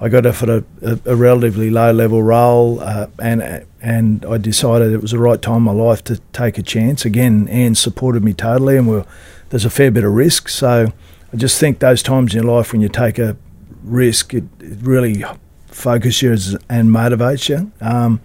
[0.00, 4.92] I got offered a, a, a relatively low level role, uh, and and I decided
[4.92, 7.04] it was the right time in my life to take a chance.
[7.04, 9.04] Again, Ange supported me totally, and we're,
[9.48, 10.48] there's a fair bit of risk.
[10.48, 10.92] So
[11.32, 13.36] I just think those times in your life when you take a
[13.82, 15.24] risk, it, it really
[15.66, 17.72] focuses you and motivates you.
[17.80, 18.20] Um,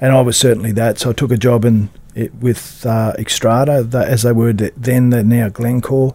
[0.00, 0.98] and I was certainly that.
[0.98, 5.10] So I took a job in it with uh, Xstrata, the, as they were then,
[5.10, 6.14] they're now Glencore,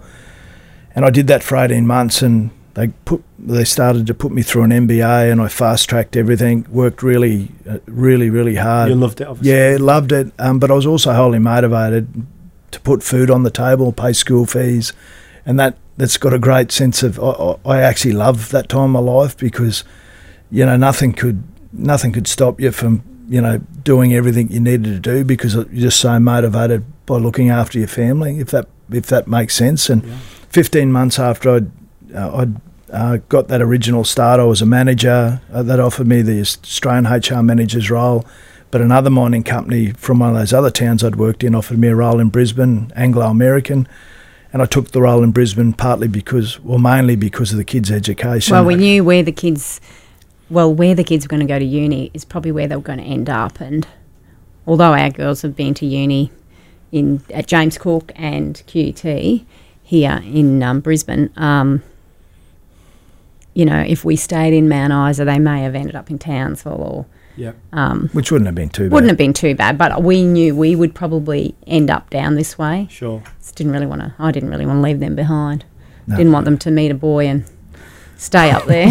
[0.96, 2.22] and I did that for eighteen months.
[2.22, 6.18] And they put they started to put me through an MBA, and I fast tracked
[6.18, 6.66] everything.
[6.70, 8.90] Worked really, uh, really, really hard.
[8.90, 9.52] you loved it, obviously.
[9.52, 10.32] Yeah, loved it.
[10.40, 12.26] Um, but I was also wholly motivated
[12.72, 14.94] to put food on the table, pay school fees,
[15.46, 17.20] and that that's got a great sense of.
[17.20, 19.84] I, I actually love that time of my life because,
[20.50, 24.84] you know, nothing could nothing could stop you from you know doing everything you needed
[24.86, 28.40] to do because you're just so motivated by looking after your family.
[28.40, 29.90] If that if that makes sense.
[29.90, 30.16] And Yeah.
[30.50, 31.72] 15 months after I'd,
[32.14, 32.56] uh, I'd
[32.92, 35.40] uh, got that original start, I was a manager.
[35.54, 38.26] Uh, that offered me the Australian HR manager's role.
[38.70, 41.88] But another mining company from one of those other towns I'd worked in offered me
[41.90, 43.88] a role in Brisbane, Anglo American.
[44.54, 47.90] And I took the role in Brisbane partly because, well, mainly because of the kids'
[47.90, 48.54] education.
[48.54, 49.80] Well, we knew where the kids,
[50.50, 52.82] well, where the kids were going to go to uni is probably where they were
[52.82, 53.62] going to end up.
[53.62, 53.88] And
[54.68, 56.32] although our girls have been to uni
[56.92, 59.46] in at James Cook and QUT
[59.84, 61.82] here in um, Brisbane, um,
[63.54, 66.74] you know, if we stayed in Mount Isa, they may have ended up in Townsville
[66.74, 67.06] or
[67.36, 67.54] Yeah.
[67.74, 68.92] um, which wouldn't have been too bad.
[68.94, 69.78] wouldn't have been too bad.
[69.78, 72.88] But we knew we would probably end up down this way.
[72.90, 73.24] Sure.
[73.40, 74.14] Just didn't really want to.
[74.20, 75.66] I didn't really want to leave them behind.
[76.08, 76.18] No.
[76.18, 77.46] Didn't want them to meet a boy and
[78.18, 78.88] stay up there.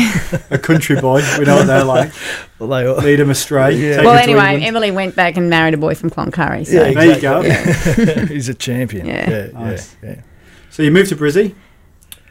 [0.51, 1.22] A country boy.
[1.38, 2.12] We know what they're like.
[2.59, 3.74] Well, they all- Lead them astray.
[3.76, 4.03] Yeah.
[4.03, 6.66] well, anyway, Emily went back and married a boy from Cloncurry.
[6.66, 6.72] So.
[6.74, 7.41] Yeah, There you go.
[7.43, 8.26] exactly.
[8.34, 9.07] He's a champion.
[9.07, 9.30] Yeah.
[9.30, 9.97] Yeah, Nice.
[10.03, 10.20] yeah, yeah.
[10.70, 11.55] So you moved to Brizzy.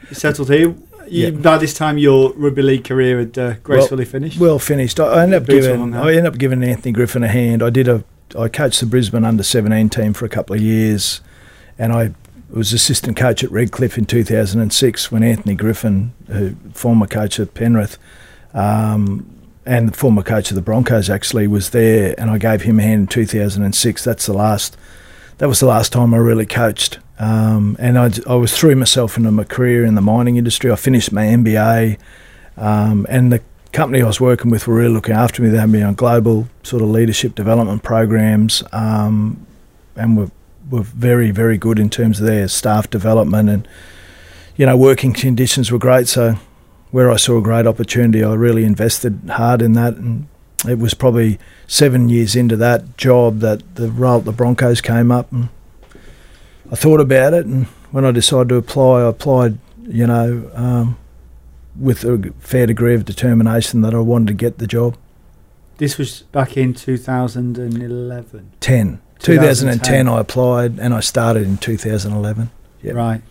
[0.10, 0.76] You settled here.
[1.10, 1.30] You, Yeah.
[1.32, 4.40] By this time, your rugby league career had uh, gracefully finished.
[4.40, 5.00] Well finished.
[5.00, 5.94] I, I ended up giving.
[5.94, 7.64] I ended up giving Anthony Griffin a hand.
[7.64, 8.04] I did a
[8.38, 11.22] I coached the Brisbane under seventeen team for a couple of years,
[11.78, 12.14] and I
[12.52, 17.08] was assistant coach at Redcliffe in two thousand and six when Anthony Griffin, who former
[17.08, 17.98] coach at Penrith,
[18.54, 19.26] um,
[19.66, 22.84] and the former coach of the Broncos actually was there, and I gave him a
[22.84, 24.04] hand in two thousand and six.
[24.04, 24.78] That's the last.
[25.40, 27.00] That was the last time I really coached.
[27.20, 30.72] Um, and I, I was threw myself into my career in the mining industry.
[30.72, 32.00] I finished my MBA,
[32.58, 33.42] um, and the
[33.74, 35.50] company I was working with were really looking after me.
[35.50, 39.46] They had me on global sort of leadership development programs, um,
[39.96, 40.32] and were
[40.70, 43.68] were very very good in terms of their staff development and
[44.56, 46.08] you know working conditions were great.
[46.08, 46.36] So
[46.92, 50.28] where I saw a great opportunity, I really invested hard in that and
[50.68, 55.32] it was probably seven years into that job that the role the Broncos came up,
[55.32, 55.50] and
[56.72, 57.46] I thought about it.
[57.46, 60.98] And when I decided to apply, I applied, you know, um,
[61.76, 64.98] with a fair degree of determination that I wanted to get the job.
[65.78, 68.52] This was back in 2011.
[68.60, 69.02] 10.
[69.20, 72.52] 2010, I applied and I started in 2011.
[72.82, 72.96] Yep.
[72.96, 73.22] Right.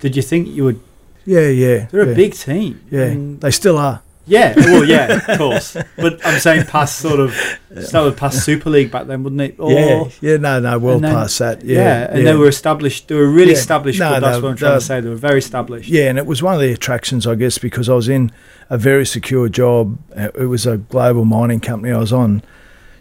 [0.00, 0.80] Did you think you would?
[1.24, 1.86] Yeah, yeah.
[1.90, 2.12] They're yeah.
[2.12, 2.80] a big team.
[2.90, 4.02] Yeah, they still are.
[4.26, 4.54] Yeah.
[4.56, 5.76] Well, yeah, of course.
[5.96, 7.34] But I'm saying past sort of
[7.70, 9.56] that would past Super League back then, wouldn't it?
[9.58, 11.64] Or, yeah, yeah, no, no, well then- past that.
[11.64, 13.08] Yeah, Yeah, and they were established.
[13.08, 13.58] They were really Yeah.
[13.58, 13.98] established.
[13.98, 14.78] No, club, that's no, what I'm trying no.
[14.78, 15.00] to say.
[15.00, 15.88] They were very established.
[15.88, 18.30] Yeah, and it was one of the attractions, I guess, because I was in
[18.68, 19.98] a very secure job.
[20.16, 21.92] It was a global mining company.
[21.92, 22.42] I was on,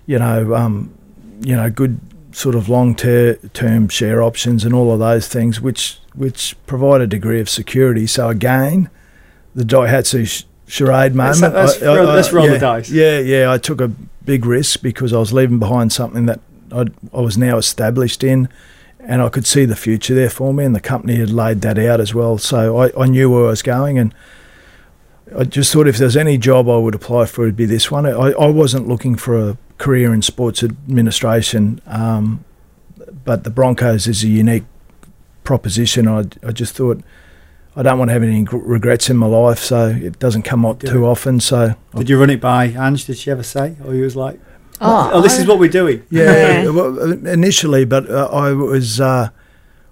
[0.05, 0.93] you know, um,
[1.41, 1.99] you know, good
[2.31, 7.01] sort of long ter- term share options and all of those things, which which provide
[7.01, 8.05] a degree of security.
[8.07, 8.89] So again,
[9.55, 11.53] the Daihatsu charade moment.
[11.53, 12.89] let's I- I- roll- I- let's roll the yeah, dice.
[12.89, 13.51] Yeah, yeah.
[13.51, 13.89] I took a
[14.23, 16.39] big risk because I was leaving behind something that
[16.71, 18.47] I'd, I was now established in
[18.99, 21.79] and I could see the future there for me, and the company had laid that
[21.79, 22.37] out as well.
[22.37, 24.13] So I, I knew where I was going, and
[25.35, 28.05] I just thought if there's any job I would apply for, it'd be this one.
[28.05, 32.43] I, I wasn't looking for a career in sports administration, um,
[33.25, 34.65] but the Broncos is a unique
[35.43, 36.07] proposition.
[36.07, 37.01] I, I just thought
[37.79, 40.81] I don't want to have any regrets in my life, so it doesn't come up
[40.81, 41.07] too it.
[41.09, 41.39] often.
[41.39, 43.05] So Did you run it by Ange?
[43.05, 44.37] Did she ever say, or he was like,
[44.81, 46.03] Oh, "Oh, this I- is what we're doing"?
[46.09, 46.23] Yeah,
[46.63, 46.69] Yeah.
[46.71, 49.29] well, initially, but uh, I was uh,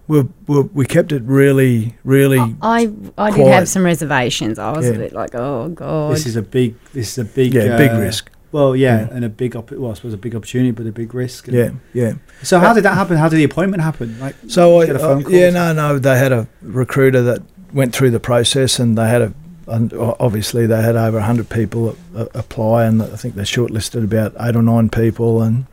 [0.10, 2.40] we, we we kept it really, really.
[2.62, 4.60] I I did have some reservations.
[4.60, 6.12] I was a bit like, oh god.
[6.14, 6.76] This is a big.
[6.92, 7.54] This is a big.
[7.54, 8.32] yeah, big uh, risk.
[8.52, 9.16] Well, yeah, Yeah.
[9.16, 9.56] and a big.
[9.56, 11.48] Op- well, I suppose a big opportunity, but a big risk.
[11.48, 12.14] And- Yeah, yeah.
[12.44, 13.16] So how did that happen?
[13.18, 14.18] How did the appointment happen?
[14.20, 16.00] Like, So I, Get a phone uh, yeah, or no, no.
[16.00, 17.42] They had a recruiter that
[17.74, 19.34] went through the process, and they had a.
[19.70, 24.34] Obviously, they had over hundred people a, a- apply, and I think they shortlisted about
[24.40, 25.66] eight or nine people, and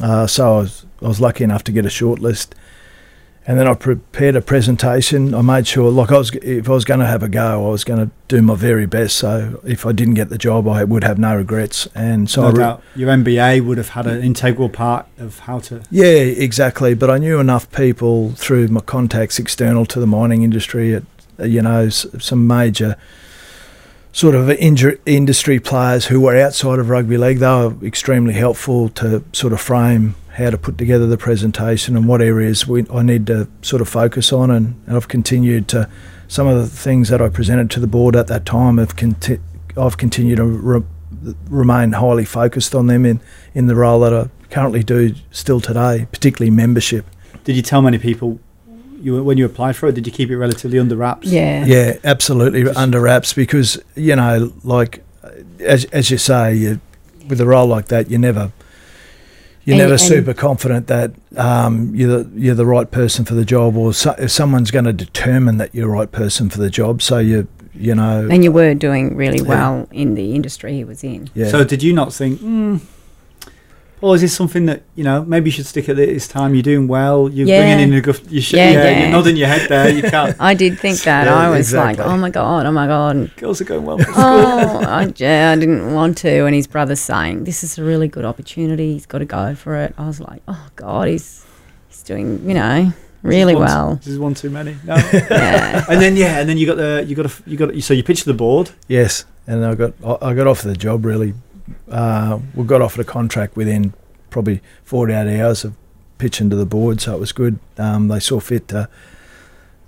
[0.00, 2.48] uh, so I was I was lucky enough to get a shortlist.
[3.46, 5.34] And then I prepared a presentation.
[5.34, 7.68] I made sure, like I was, if I was going to have a go, I
[7.68, 9.16] was going to do my very best.
[9.18, 11.86] So if I didn't get the job, I would have no regrets.
[11.94, 15.40] And so no I re- doubt, your MBA would have had an integral part of
[15.40, 15.82] how to.
[15.90, 16.94] Yeah, exactly.
[16.94, 21.02] But I knew enough people through my contacts external to the mining industry, at,
[21.38, 22.96] Uh, you know, some major
[24.12, 27.38] sort of industry players who were outside of rugby league.
[27.38, 32.06] They were extremely helpful to sort of frame how to put together the presentation and
[32.06, 34.50] what areas we, I need to sort of focus on.
[34.50, 35.88] And, and I've continued to,
[36.28, 39.40] some of the things that I presented to the board at that time have conti-
[39.76, 40.82] I've continued to re-
[41.48, 43.20] remain highly focused on them in,
[43.52, 47.06] in the role that I currently do still today, particularly membership.
[47.42, 48.38] Did you tell many people
[49.04, 49.94] you when you applied for it?
[49.94, 51.26] Did you keep it relatively under wraps?
[51.28, 51.64] yeah.
[51.66, 55.02] Yeah, absolutely Just- under wraps because you know, like
[55.60, 56.80] as as you say, you,
[57.28, 58.52] with a role like that, you never
[59.64, 63.34] you're And- never and- super confident that um, you're the, you're the right person for
[63.34, 66.58] the job, or so, if someone's going to determine that you're the right person for
[66.58, 67.00] the job.
[67.02, 67.46] So you
[67.76, 69.48] you know, And you were doing really Yeah.
[69.48, 71.28] well in the industry he was in.
[71.34, 71.48] yeah.
[71.48, 72.80] So did you not think, mm,
[74.04, 76.52] Paul, is this something that you know maybe you should stick at it this time?
[76.54, 77.30] You're doing well.
[77.30, 77.60] You're Yeah.
[77.62, 78.20] bringing in a good.
[78.28, 79.00] You should, Yeah, yeah, yeah.
[79.00, 79.88] you're nodding your head there.
[79.88, 80.36] You can't.
[80.50, 81.24] I did think that.
[81.24, 82.04] Yeah, I was exactly.
[82.04, 83.34] like, oh my god, oh my god.
[83.36, 83.96] Girls are going well.
[84.14, 86.44] Oh, I, yeah, I didn't want to.
[86.44, 88.92] And his brother's saying, this is a really good opportunity.
[88.92, 89.94] He's got to go for it.
[89.96, 91.42] I was like, oh god, he's
[91.88, 92.92] he's doing, you know,
[93.22, 93.94] really This is one- well.
[93.96, 94.76] This is one too many.
[94.84, 94.96] No.
[95.30, 95.86] Yeah.
[95.88, 98.02] and then yeah, and then you got the you got a, you got so you
[98.04, 98.68] pitched the board.
[98.86, 101.06] Yes, and I got I I got off the job.
[101.06, 101.32] Really,
[101.90, 103.94] uh, we got offered a contract within
[104.30, 105.74] probably 48 hours of
[106.18, 107.58] pitching to the board, so it was good.
[107.78, 108.88] Um, they saw fit to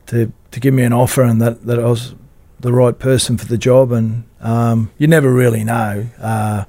[0.07, 2.14] to to give me an offer, and that that I was
[2.61, 3.93] the right person for the job.
[3.93, 6.64] And um, you never really know, uh,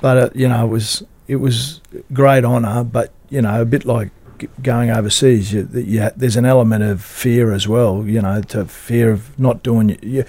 [0.00, 1.80] but uh, you know it was it was
[2.12, 4.10] great honour, but you know a bit like
[4.62, 8.04] going overseas, you, you, there's an element of fear as well.
[8.06, 9.98] You know, to fear of not doing.
[10.02, 10.24] You,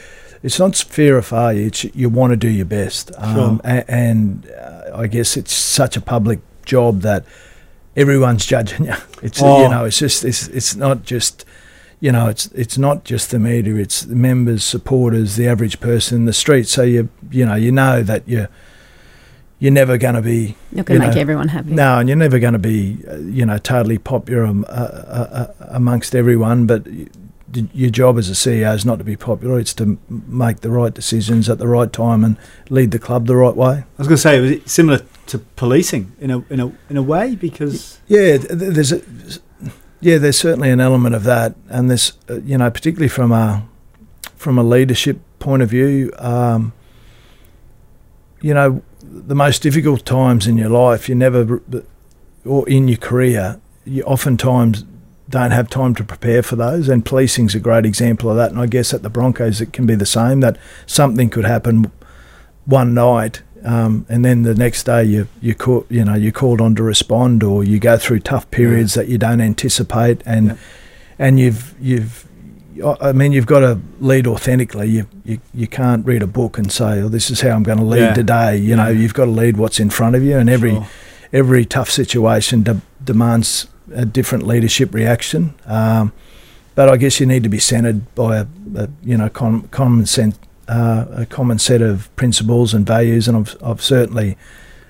[0.46, 1.68] it's not fear of failure.
[1.68, 5.98] It's you want to do your best, um, a, and uh, I guess it's such
[5.98, 7.26] a public job that
[7.96, 8.96] everyone's judging you.
[9.22, 9.64] It's Oh.
[9.64, 11.46] you know, it's just it's it's not just
[12.02, 13.76] you know, it's it's not just the media.
[13.76, 16.68] It's the members, supporters, the average person in the street.
[16.68, 18.48] So you you know you know that you
[19.60, 21.72] you're never going to be Not going You to make know, everyone happy.
[21.72, 25.28] no, and you're never going to be, uh, you know, totally popular um, uh, uh,
[25.60, 26.66] uh, amongst everyone.
[26.68, 27.10] But y- d-
[27.74, 30.94] your job as a CEO is not to be popular; it's to make the right
[30.94, 32.38] decisions at the right time and
[32.70, 33.84] lead the club the right way.
[33.84, 36.72] I was going to say, it was it similar to policing in a in a
[36.90, 39.02] in a way because Yeah, th- th- there's a,
[40.02, 43.68] yeah, there's certainly an element of that, and there's, uh, you know, particularly from a
[44.36, 46.74] from a leadership point of view, um,
[48.42, 51.62] you know, the most difficult times in your life, you never,
[52.46, 54.86] or in your career, you oftentimes
[55.30, 56.90] don't have time to prepare for those.
[56.90, 58.52] And policing's a great example of that.
[58.52, 61.92] And I guess at the Broncos, it can be the same that something could happen
[62.66, 63.42] one night.
[63.64, 66.84] Um, and then the next day you you call, you know you're called on to
[66.84, 69.02] respond, or you go through tough periods yeah.
[69.02, 70.58] that you don't anticipate, and yeah.
[71.18, 72.28] and you've you've
[73.02, 74.90] I mean, you've got to lead authentically.
[74.90, 77.78] You, you you can't read a book and say, "Oh, this is how I'm going
[77.78, 78.14] to lead yeah.
[78.14, 80.88] today." You know, you've got to lead what's in front of you, and every sure.
[81.32, 85.54] every tough situation de- demands a different leadership reaction.
[85.66, 86.12] Um,
[86.76, 90.06] but I guess you need to be centred by a, a you know com- common
[90.06, 94.38] sense, uh, a common set of principles and values, and I've, I've certainly.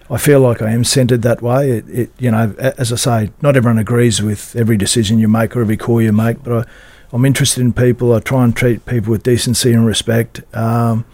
[0.08, 1.72] I feel like I am centred that way.
[1.72, 5.56] It, it, you know, as I say, not everyone agrees with every decision you make
[5.56, 6.72] or every call you make, but I,
[7.12, 8.14] I'm interested in people.
[8.14, 10.44] I try and treat people with decency and respect.
[10.56, 11.06] Um,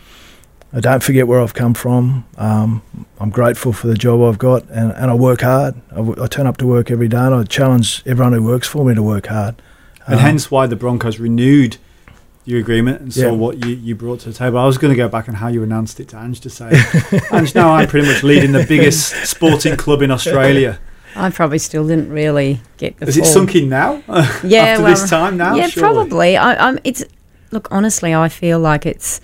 [0.73, 2.25] I don't forget where I've come from.
[2.37, 2.81] Um,
[3.19, 5.75] I'm grateful for the job I've got, and, and I work hard.
[5.91, 8.67] I, w- I turn up to work every day, and I challenge everyone who works
[8.67, 9.61] for me to work hard.
[10.05, 11.77] And um, hence why the Broncos renewed
[12.45, 13.31] your agreement and saw yeah.
[13.31, 14.57] what you, you brought to the table.
[14.57, 16.71] I was going to go back on how you announced it to Ange to say,
[17.31, 20.79] Ange, now I'm pretty much leading the biggest sporting club in Australia.
[21.15, 23.07] I probably still didn't really get the.
[23.07, 24.01] Is it sunk in now?
[24.43, 25.55] Yeah, after well, this time now.
[25.55, 25.93] Yeah, surely?
[25.93, 26.37] probably.
[26.37, 26.79] I, I'm.
[26.85, 27.03] It's
[27.51, 29.19] look honestly, I feel like it's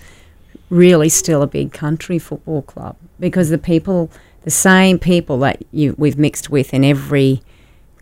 [0.70, 4.10] really still a big country football club because the people,
[4.42, 7.42] the same people that you we've mixed with in every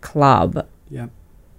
[0.01, 0.67] club.
[0.89, 1.07] Yeah.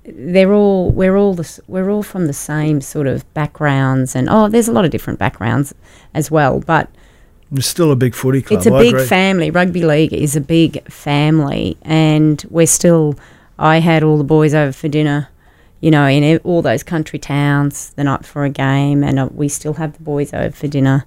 [0.05, 4.49] They're all we're all the, we're all from the same sort of backgrounds and oh
[4.49, 5.75] there's a lot of different backgrounds
[6.15, 6.89] as well but
[7.55, 8.59] it's still a big footy club.
[8.59, 9.07] It's a I big agree.
[9.07, 9.51] family.
[9.51, 13.15] Rugby league is a big family, and we're still.
[13.59, 15.29] I had all the boys over for dinner,
[15.81, 19.49] you know, in all those country towns the night before a game, and uh, we
[19.49, 21.05] still have the boys over for dinner.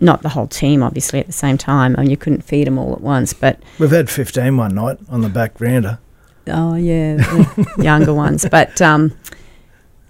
[0.00, 1.94] Not the whole team, obviously, at the same time.
[1.96, 4.98] I mean, you couldn't feed them all at once, but we've had fifteen one night
[5.08, 6.00] on the back veranda.
[6.46, 9.16] Oh yeah, the younger ones, but um,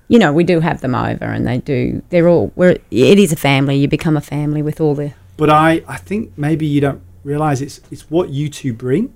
[0.08, 2.02] you know, we do have them over, and they do.
[2.10, 2.52] They're all.
[2.54, 2.78] We're.
[2.90, 3.76] It is a family.
[3.76, 7.60] You become a family with all the but I, I think maybe you don't realize
[7.60, 9.12] it's it's what you two bring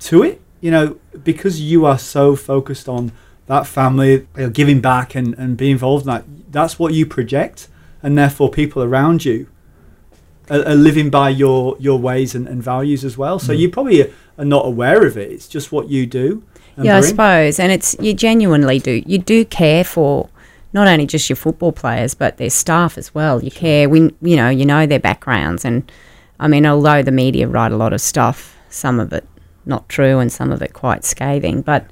[0.00, 0.40] to it.
[0.60, 3.12] You know, because you are so focused on
[3.46, 6.24] that family, you know, giving back and, and being involved in that.
[6.50, 7.68] That's what you project,
[8.02, 9.48] and therefore people around you
[10.50, 13.38] are, are living by your your ways and, and values as well.
[13.38, 13.58] So mm.
[13.58, 15.30] you probably are not aware of it.
[15.30, 16.44] It's just what you do.
[16.76, 16.90] Yeah, bring.
[16.90, 19.02] I suppose, and it's you genuinely do.
[19.06, 20.28] You do care for
[20.72, 23.42] not only just your football players but their staff as well.
[23.42, 25.90] You care, we you know, you know their backgrounds, and
[26.40, 29.26] I mean, although the media write a lot of stuff, some of it
[29.66, 31.86] not true and some of it quite scathing, but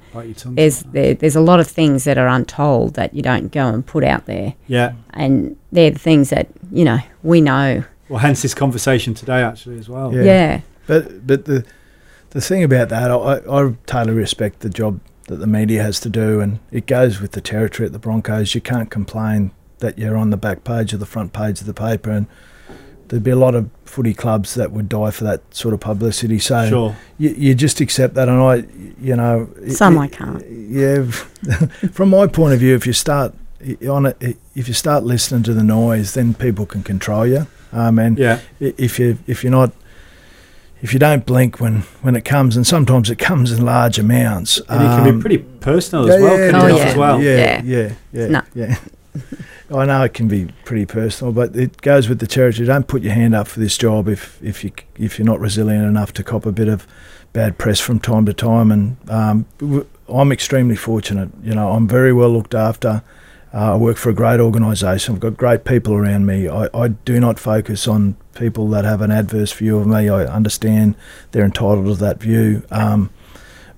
[0.45, 3.85] there's there, there's a lot of things that are untold that you don't go and
[3.85, 4.53] put out there.
[4.67, 7.83] Yeah, and they're the things that you know we know.
[8.09, 10.13] Well, hence this conversation today, actually, as well.
[10.13, 10.61] Yeah, yeah.
[10.87, 11.65] but but the
[12.31, 16.09] the thing about that, I, I totally respect the job that the media has to
[16.09, 18.53] do, and it goes with the territory at the Broncos.
[18.55, 21.73] You can't complain that you're on the back page or the front page of the
[21.73, 22.27] paper, and
[23.07, 26.39] there'd be a lot of footy clubs that would die for that sort of publicity.
[26.39, 26.95] So sure.
[27.17, 28.63] you, you just accept that, and I,
[28.99, 30.43] you know, some it, I can't.
[30.49, 31.03] Yeah,
[31.91, 33.33] from my point of view, if you start
[33.87, 37.47] on it, if you start listening to the noise, then people can control you.
[37.71, 38.39] Um, and yeah.
[38.59, 39.71] if you if you're not
[40.83, 44.57] if you don't blink when, when it comes, and sometimes it comes in large amounts.
[44.67, 46.37] And um, it can be um, pretty personal as well.
[46.37, 46.83] Yeah, oh, yeah.
[46.83, 47.21] as well.
[47.23, 48.41] Yeah, yeah, yeah, no.
[48.53, 48.79] yeah.
[49.73, 52.67] I know it can be pretty personal, but it goes with the territory.
[52.67, 55.85] Don't put your hand up for this job if if you if you're not resilient
[55.85, 56.87] enough to cop a bit of
[57.33, 58.71] bad press from time to time.
[58.71, 59.45] And um,
[60.07, 61.29] I'm extremely fortunate.
[61.41, 63.01] You know, I'm very well looked after.
[63.53, 65.13] Uh, I work for a great organisation.
[65.13, 66.47] I've got great people around me.
[66.47, 70.09] I, I do not focus on people that have an adverse view of me.
[70.09, 70.95] I understand
[71.31, 72.63] they're entitled to that view.
[72.71, 73.11] Um,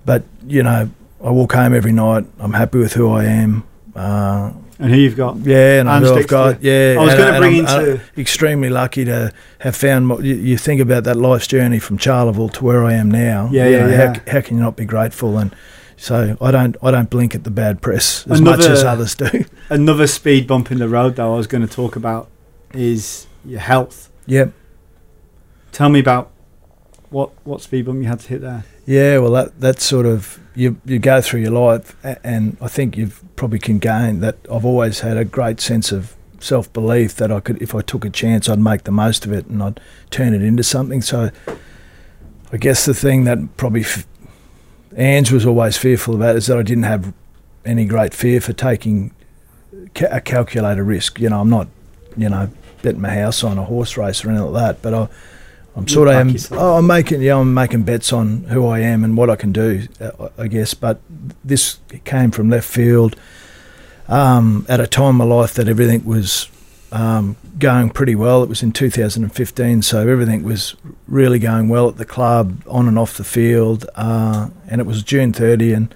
[0.06, 0.90] but, you know,
[1.22, 2.26] I walk home every night.
[2.40, 3.68] I'm happy with who I am.
[3.94, 5.38] Uh, and who you've got?
[5.38, 6.62] Yeah, and who I've got.
[6.62, 8.02] Yeah, I was going uh, to bring into.
[8.18, 10.10] extremely lucky to have found.
[10.26, 13.50] You, you, think about that life's journey from Charleville to where I am now.
[13.52, 14.14] Yeah, yeah, know, yeah.
[14.14, 15.38] How, how, can you not be grateful?
[15.38, 15.56] And
[15.98, 19.16] so I don't I don't blink at the bad press as another, much as others
[19.16, 19.46] do.
[19.70, 22.30] Another speed bump in the road though I was going to talk about
[22.74, 24.10] is your health.
[24.26, 24.52] Yep.
[25.72, 26.32] Tell me about
[27.16, 28.66] what what speed bump you had to hit there.
[28.86, 32.98] Yeah, well that that's sort of you you go through your life and I think
[32.98, 37.32] you've probably can gain that I've always had a great sense of self belief that
[37.32, 39.80] I could if I took a chance I'd make the most of it and I'd
[40.12, 41.02] turn it into something.
[41.02, 41.32] So
[42.52, 44.06] I guess the thing that probably f-
[44.98, 47.14] Ange was always fearful about is that I didn't have
[47.64, 49.12] any great fear for taking
[49.94, 51.18] ca- a calculated risk.
[51.22, 51.70] You know, I'm not,
[52.18, 52.50] you know,
[52.82, 55.08] betting my house on a horse race or anything like that, but I,
[55.76, 59.04] I'm sort of am, oh, I'm making yeah I'm making bets on who I am
[59.04, 61.02] and what I can do uh, I guess but
[61.44, 63.16] this came from left field
[64.08, 66.50] um, at a time in my life that everything was
[66.92, 68.44] um, going pretty well.
[68.44, 70.76] It was in 2015 so everything was
[71.08, 75.04] really going well at the club on and off the field uh, and it was
[75.04, 75.96] June 30 and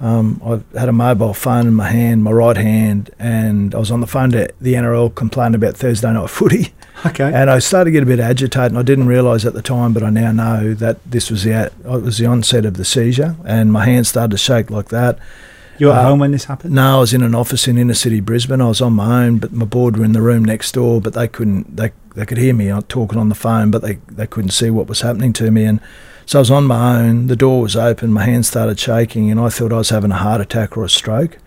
[0.00, 3.90] um, I had a mobile phone in my hand my right hand and I was
[3.90, 6.72] on the phone to the NRL complaining about Thursday night footy
[7.06, 7.30] Okay.
[7.32, 9.92] and I started to get a bit agitated, and I didn't realise at the time,
[9.92, 13.36] but I now know that this was the it was the onset of the seizure,
[13.44, 15.18] and my hands started to shake like that.
[15.78, 16.74] you were at uh, home when this happened?
[16.74, 18.60] No, I was in an office in inner city Brisbane.
[18.62, 21.12] I was on my own, but my board were in the room next door, but
[21.12, 21.76] they couldn't.
[21.76, 24.70] They they could hear me uh, talking on the phone, but they they couldn't see
[24.70, 25.80] what was happening to me, and
[26.26, 27.26] so I was on my own.
[27.26, 28.12] The door was open.
[28.12, 30.88] My hands started shaking, and I thought I was having a heart attack or a
[30.88, 31.38] stroke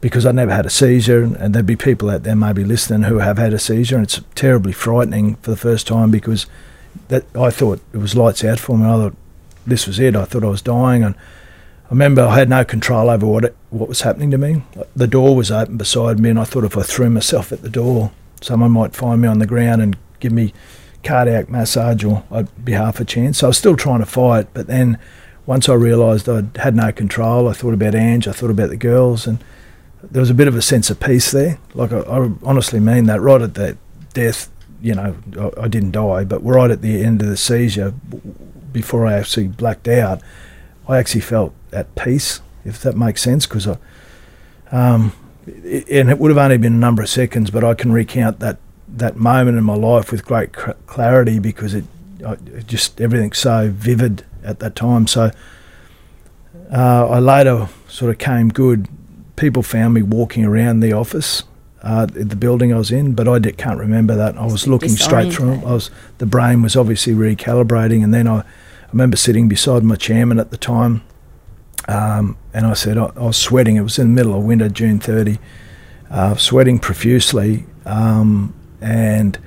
[0.00, 3.18] because I'd never had a seizure, and there'd be people out there maybe listening who
[3.18, 6.46] have had a seizure, and it's terribly frightening for the first time because
[7.08, 8.86] that I thought it was lights out for me.
[8.86, 9.16] I thought
[9.66, 10.16] this was it.
[10.16, 13.56] I thought I was dying, and I remember I had no control over what it,
[13.68, 14.62] what was happening to me.
[14.96, 17.68] The door was open beside me, and I thought if I threw myself at the
[17.68, 20.54] door, someone might find me on the ground and give me
[21.02, 23.38] cardiac massage, or I'd be half a chance.
[23.38, 24.98] So I was still trying to fight, but then
[25.46, 28.76] once I realised I had no control, I thought about Ange, I thought about the
[28.76, 29.42] girls, and
[30.02, 31.58] there was a bit of a sense of peace there.
[31.74, 33.20] Like I, I honestly mean that.
[33.20, 33.76] Right at that
[34.12, 37.92] death, you know, I, I didn't die, but right at the end of the seizure,
[38.72, 40.20] before I actually blacked out,
[40.88, 43.76] I actually felt at peace, if that makes sense, because I,
[44.70, 45.12] um,
[45.46, 48.40] i and it would have only been a number of seconds, but I can recount
[48.40, 48.58] that
[48.96, 51.84] that moment in my life with great clarity because it,
[52.20, 55.06] it just everything's so vivid at that time.
[55.06, 55.30] So
[56.72, 58.88] uh, I later sort of came good.
[59.36, 61.44] People found me walking around the office,
[61.82, 64.36] uh, the building I was in, but I di- can't remember that.
[64.36, 65.54] I was looking straight through.
[65.64, 68.44] I was the brain was obviously recalibrating, and then I, I
[68.92, 71.02] remember sitting beside my chairman at the time,
[71.88, 73.76] um, and I said I, I was sweating.
[73.76, 75.38] It was in the middle of winter, June thirty,
[76.10, 79.38] uh, sweating profusely, um, and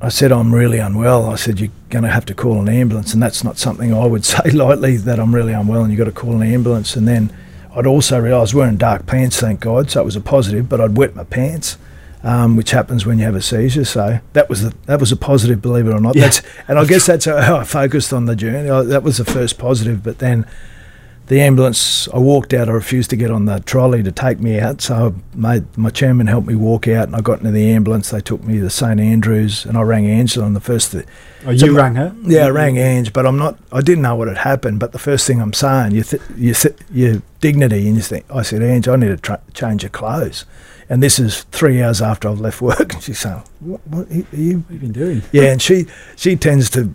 [0.00, 1.28] I said I'm really unwell.
[1.28, 4.06] I said you're going to have to call an ambulance, and that's not something I
[4.06, 4.96] would say lightly.
[4.96, 6.96] That I'm really unwell, and you've got to call an ambulance.
[6.96, 7.32] And then
[7.74, 10.68] I'd also realised wearing dark pants, thank God, so it was a positive.
[10.68, 11.78] But I'd wet my pants,
[12.22, 13.84] um, which happens when you have a seizure.
[13.84, 16.14] So that was a, that was a positive, believe it or not.
[16.14, 16.22] Yeah.
[16.22, 18.70] That's, and I guess that's how I focused on the journey.
[18.70, 20.04] I, that was the first positive.
[20.04, 20.46] But then
[21.28, 22.68] the ambulance, I walked out.
[22.68, 24.80] I refused to get on the trolley to take me out.
[24.80, 24.94] So
[25.34, 28.10] I made, my chairman helped me walk out, and I got into the ambulance.
[28.10, 30.94] They took me to St Andrews, and I rang Angela on the first.
[31.46, 32.14] Oh, you my- rang her?
[32.24, 33.58] Yeah, I rang Ange, but I'm not.
[33.72, 34.80] I didn't know what had happened.
[34.80, 38.24] But the first thing I'm saying, you, th- you, th- your dignity, and you think,
[38.30, 40.44] I said, Ange, I need to tra- change your clothes.
[40.90, 44.14] And this is three hours after I've left work, and she's saying, "What, what are
[44.14, 45.22] you?" What have you been doing?
[45.32, 46.94] Yeah, and she she tends to.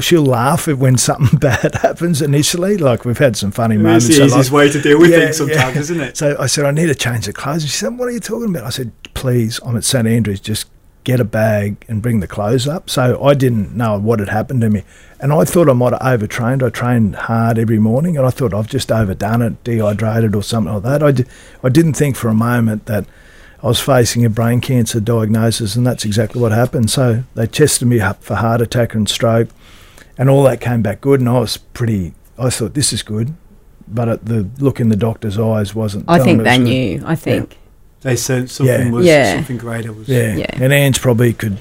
[0.00, 2.76] She'll laugh when something bad happens initially.
[2.78, 4.06] Like we've had some funny moments.
[4.08, 5.80] It's the easiest like- way to deal with Yeah, things sometimes, yeah.
[5.80, 6.16] isn't it?
[6.16, 7.62] so I said, I need to change the clothes.
[7.62, 8.64] And she said, What are you talking about?
[8.64, 10.40] I said, Please, I'm at St Andrews.
[10.40, 10.68] Just
[11.04, 12.90] get a bag and bring the clothes up.
[12.90, 14.84] So I didn't know what had happened to me.
[15.20, 16.62] And I thought I might have overtrained.
[16.62, 20.72] I trained hard every morning and I thought I've just overdone it, dehydrated or something
[20.74, 21.02] like that.
[21.02, 23.06] I, I didn't think for a moment that
[23.62, 26.90] I was facing a brain cancer diagnosis, and that's exactly what happened.
[26.90, 29.48] So they tested me up for heart attack and stroke,
[30.18, 31.20] and all that came back good.
[31.20, 33.34] And I was pretty, I thought, this is good.
[33.86, 36.04] But at the look in the doctor's eyes wasn't.
[36.08, 37.02] I think they knew.
[37.06, 37.56] I think.
[38.02, 38.90] They said something Yeah.
[38.92, 39.34] was Yeah.
[39.36, 40.08] something greater was.
[40.08, 40.36] Yeah.
[40.36, 40.46] Yeah.
[40.52, 41.58] And Ange's probably could.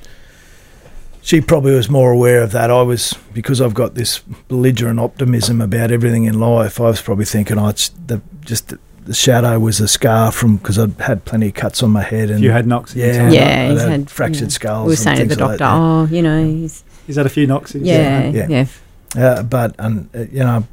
[1.21, 2.69] She probably was more aware of that.
[2.71, 6.79] I was because I've got this belligerent optimism about everything in life.
[6.79, 8.73] I was probably thinking, oh, it's the just
[9.05, 12.29] the shadow was a scar from because I'd had plenty of cuts on my head
[12.29, 13.33] and You had knocks in yeah, time.
[13.33, 14.85] Yeah, I'd he's had had, fractured you know, skulls.
[14.85, 15.75] We were saying to the things like doctor,
[16.11, 18.29] oh, you know, he's He's had a few knocks in yeah.
[18.29, 18.47] Yeah.
[18.49, 18.67] yeah,
[19.15, 20.67] Uh, but un, uh, you know,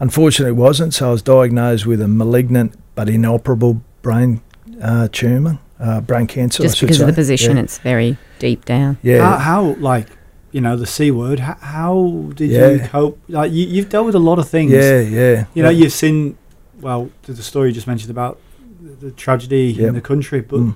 [0.00, 0.94] unfortunately, it wasn't.
[0.94, 4.40] So I was diagnosed with a malignant but inoperable brain
[4.80, 6.62] uh, tumor, uh, brain cancer.
[6.62, 7.62] Just should because of the position, Yeah.
[7.64, 8.96] it's very deep down.
[9.02, 9.20] yeah.
[9.20, 10.06] How, how, like,
[10.52, 13.18] you know, the C word, how, how did you cope?
[13.28, 14.70] Like, you, you've dealt with a lot of things.
[14.72, 15.46] yeah, yeah.
[15.54, 15.84] You know, yeah.
[15.84, 16.36] you've seen,
[16.80, 18.38] well, the the story you just mentioned about
[18.82, 19.88] the, the tragedy Yep.
[19.88, 20.74] in the country, but Mm.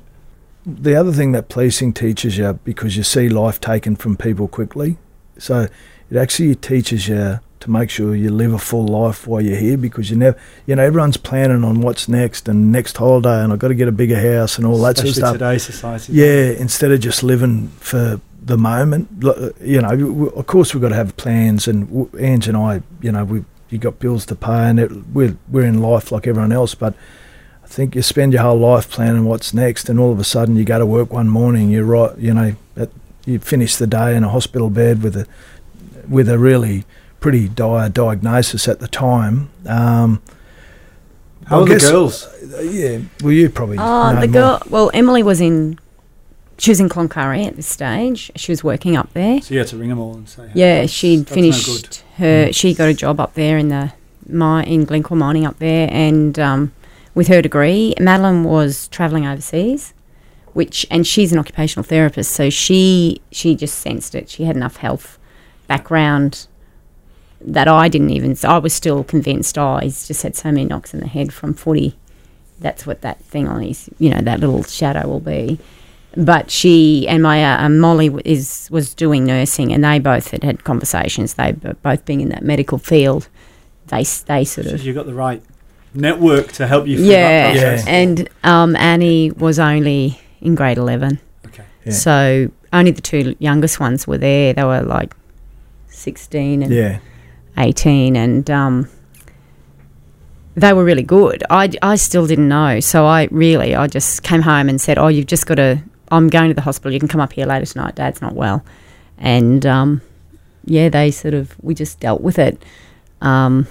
[0.69, 4.97] The other thing that policing teaches you, because you see life taken from people quickly,
[5.39, 5.69] so
[6.11, 9.77] it actually teaches you to make sure you live a full life while you're here,
[9.77, 10.37] because you never,
[10.67, 13.87] you know, everyone's planning on what's next and next holiday, and I've got to get
[13.87, 15.33] a bigger house and all that sort of stuff.
[15.35, 16.13] today's society.
[16.15, 19.09] Yeah, instead of just living for the moment,
[19.61, 23.25] you know, of course we've got to have plans, and Ange and I, you know,
[23.25, 26.75] we you got bills to pay, and it, we're we're in life like everyone else,
[26.75, 26.95] but.
[27.67, 30.55] I think you spend your whole life planning what's next, and all of a sudden
[30.55, 31.69] you go to work one morning.
[31.69, 32.91] You're right, you know, at
[33.25, 35.27] you finish the day in a hospital bed with a
[36.09, 36.85] with a really
[37.19, 39.51] pretty dire diagnosis at the time.
[39.67, 40.23] Um,
[41.47, 42.25] How I are the girls?
[42.27, 43.79] uh, yeah, well, you probably.
[43.79, 44.33] Oh, know the more.
[44.33, 44.63] girl.
[44.71, 45.79] Well, Emily was in.
[46.59, 48.31] She was in Cloncurry at this stage.
[48.37, 49.43] She was working up there.
[49.43, 51.53] So you had to ring them all and say, Yeah, "That's- she'd that's no good."
[51.53, 52.53] finished her.
[52.53, 53.93] She got a job up there in the
[54.25, 56.73] mi- in Glencore mining up there, and um,
[57.17, 59.95] with her degree, Madeline was travelling overseas,
[60.53, 64.29] which and she's an occupational therapist, so she she just sensed it.
[64.29, 65.19] She had enough health
[65.67, 66.47] background
[67.41, 68.37] that I didn't even.
[68.45, 69.59] I was still convinced.
[69.59, 71.97] Oh, he's just had so many knocks in the head from footy.
[72.61, 75.59] That's what that thing on his, you know, that little shadow will be
[76.17, 80.43] but she and my uh, um, Molly is was doing nursing, and they both had
[80.43, 81.35] had conversations.
[81.35, 83.29] They both being in that medical field,
[83.89, 85.43] they they sort So of you got the right
[85.97, 87.53] network to help you through yeah.
[87.53, 87.87] that process.
[87.87, 91.65] And um, Annie was only in grade eleven, Okay.
[91.85, 91.93] Yeah.
[91.93, 94.53] so only the two youngest ones were there.
[94.53, 95.15] They were like
[95.89, 96.99] sixteen and Yeah,
[97.59, 98.89] 18 and um,
[100.55, 101.45] they were really good.
[101.51, 102.81] I, I still didn't know.
[102.81, 106.29] So I really, I just came home and said, oh, you've just got to, I'm
[106.29, 106.93] going to the hospital.
[106.93, 107.95] You can come up here later tonight.
[107.95, 108.65] Dad's not well.
[109.19, 110.01] And um,
[110.65, 112.63] yeah, they sort of, we just dealt with it.
[113.21, 113.67] Um,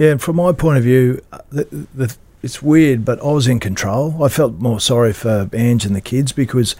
[0.00, 0.12] yeah.
[0.12, 3.60] And from my point of view, uh, the, the, it's weird, but I was in
[3.60, 4.24] control.
[4.24, 6.74] I felt more sorry for Ange and the kids because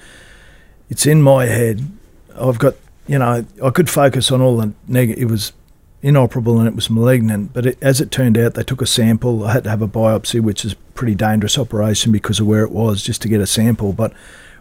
[0.88, 1.86] it's in my head.
[2.34, 5.22] I've got, you know, I could focus on all the negative.
[5.22, 5.52] It was
[6.00, 9.44] inoperable and it was malignant, but it, as it turned out, they took a sample.
[9.44, 12.64] I had to have a biopsy, which is a pretty dangerous operation because of where
[12.64, 13.92] it was, just to get a sample.
[13.92, 14.14] But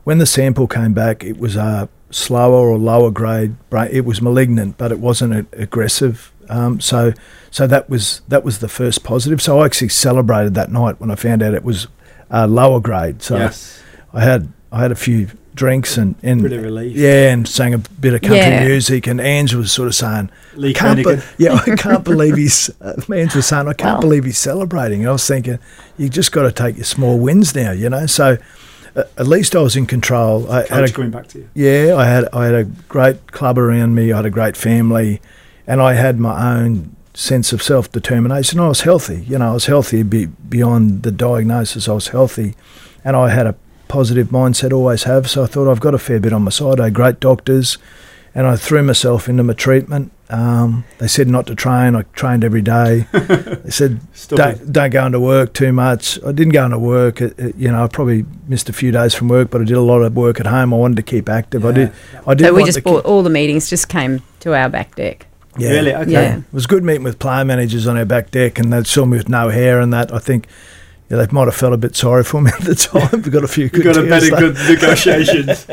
[0.03, 3.89] when the sample came back, it was a slower or lower grade brain.
[3.91, 6.33] It was malignant, but it wasn't aggressive.
[6.49, 7.13] Um, so,
[7.51, 9.41] so that was that was the first positive.
[9.41, 11.87] So I actually celebrated that night when I found out it was
[12.31, 13.21] uh, lower grade.
[13.21, 13.81] So yes.
[14.13, 16.95] I had I had a few drinks and, and Bit relief.
[16.95, 18.65] yeah, and sang a bit of country Yeah.
[18.65, 19.07] music.
[19.07, 22.69] And Ange was sort of saying, Lee can't be- yeah, I can't believe he's.
[22.79, 25.05] Uh, Ange was saying, I can't Well- believe he's celebrating.
[25.07, 25.59] I was thinking,
[25.97, 28.05] you just got to take your small wins now, you know.
[28.05, 28.37] So
[28.95, 30.49] uh, at least I was in control.
[30.49, 31.49] I had a coming back to you.
[31.55, 34.13] yeah, I had I had a great club around me.
[34.13, 35.19] I had a great family,
[35.69, 38.59] and I had my own sense of self determination.
[38.59, 39.23] I was healthy.
[39.27, 41.87] You know, I was healthy be, beyond the diagnosis.
[41.87, 42.55] I was healthy,
[43.05, 43.55] and I had a
[43.87, 44.73] positive mindset.
[44.73, 45.29] Always have.
[45.29, 46.79] So I thought I've got a fair bit on my side.
[46.79, 47.77] I had great doctors,
[48.33, 50.11] and I threw myself into my treatment.
[50.31, 51.95] Um, they said not to train.
[51.95, 53.07] I trained every day.
[53.11, 53.99] they said
[54.29, 56.19] don't, don't go into work too much.
[56.23, 57.19] I didn't go into work.
[57.21, 59.77] It, it- you know, I probably missed a few days from work, but I did
[59.77, 60.73] a lot of work at home.
[60.73, 61.63] I wanted to keep active.
[61.65, 61.91] I did.
[62.27, 62.45] I did.
[62.47, 65.25] so we just bought, keep- all the meetings just came to our back deck.
[65.59, 65.69] Yeah.
[65.71, 65.93] Really?
[65.95, 66.11] Okay.
[66.11, 66.37] Yeah.
[66.37, 69.17] It was good meeting with player managers on our back deck, and they saw me
[69.17, 70.13] with no hair and that.
[70.13, 70.47] I think
[71.09, 73.21] yeah, they might have felt a bit sorry for me at the time.
[73.23, 73.83] we got a few You good.
[73.83, 74.51] got a better though.
[74.53, 75.65] good negotiations.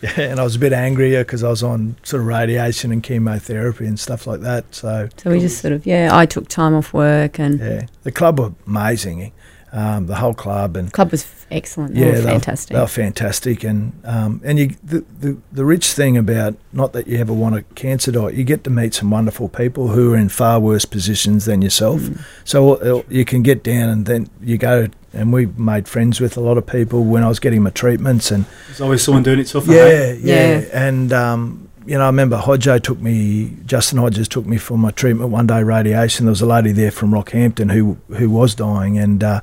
[0.00, 3.02] Yeah, and I was a bit angrier because I was on sort of radiation and
[3.02, 4.64] chemotherapy and stuff like that.
[4.74, 8.12] So So we just sort of, yeah, I took time off work and yeah, the
[8.12, 9.32] club were amazing.
[9.72, 11.94] Um, the whole club and club was excellent.
[11.94, 12.74] They yeah, were they were- fantastic.
[12.74, 17.06] They were fantastic, and um, and you the, the the rich thing about not that
[17.06, 20.16] you ever want a cancer diet, you get to meet some wonderful people who are
[20.16, 22.00] in far worse positions than yourself.
[22.00, 22.20] Mm.
[22.44, 24.88] So uh, you can get down, and then you go.
[25.12, 28.30] And we made friends with a lot of people when I was getting my treatments,
[28.30, 29.72] and There's always someone doing it tougher.
[29.72, 30.64] yeah, yeah, Yeah.
[30.72, 34.90] and um, you know, I remember Hodjo took me, Justin Hodges took me for my
[34.90, 36.26] treatment one day, radiation.
[36.26, 39.40] There was a lady there from Rockhampton who who was dying, and uh,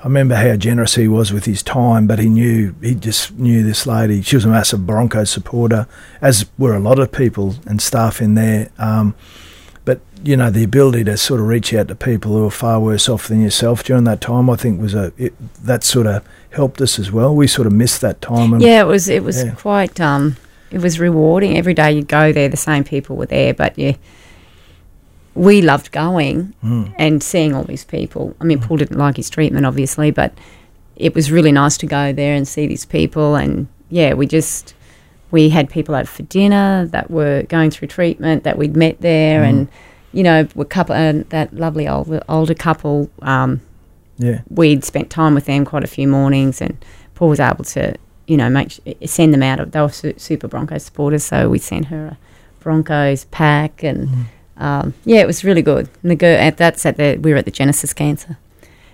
[0.00, 2.06] I remember how generous he was with his time.
[2.06, 4.22] But he knew he just knew this lady.
[4.22, 5.86] She was a massive Broncos supporter,
[6.20, 8.70] as were a lot of people and staff in there.
[8.78, 9.14] Um,
[9.84, 12.80] but you know, the ability to sort of reach out to people who are far
[12.80, 16.24] worse off than yourself during that time, I think was a it, that sort of
[16.50, 17.34] helped us as well.
[17.36, 18.54] We sort of missed that time.
[18.54, 19.08] And Yeah, it was.
[19.08, 19.50] It was Yeah.
[19.52, 20.00] quite.
[20.00, 20.36] Um,
[20.74, 21.56] it was rewarding.
[21.56, 23.94] Every day you'd go there, the same people were there, but yeah,
[25.34, 26.92] we loved going Mm.
[26.96, 28.34] and seeing all these people.
[28.40, 30.32] I mean, Paul didn't like his treatment, obviously, but
[30.96, 33.34] it was really nice to go there and see these people.
[33.34, 34.74] And yeah, we just
[35.30, 39.42] we had people out for dinner that were going through treatment that we'd met there,
[39.42, 39.48] Mm.
[39.48, 39.68] and
[40.12, 43.10] you know, a couple and that lovely older older couple.
[43.22, 43.60] Um,
[44.18, 44.42] yeah.
[44.48, 46.76] we'd spent time with them quite a few mornings, and
[47.16, 47.94] Paul was able to,
[48.26, 49.60] you know, make send them out.
[49.60, 52.18] Of, they were su- super Broncos supporters, so we sent her a
[52.60, 55.88] Broncos pack, and um, yeah, it was really good.
[56.02, 58.36] And the girl at that's at the we were at the Genesis Cancer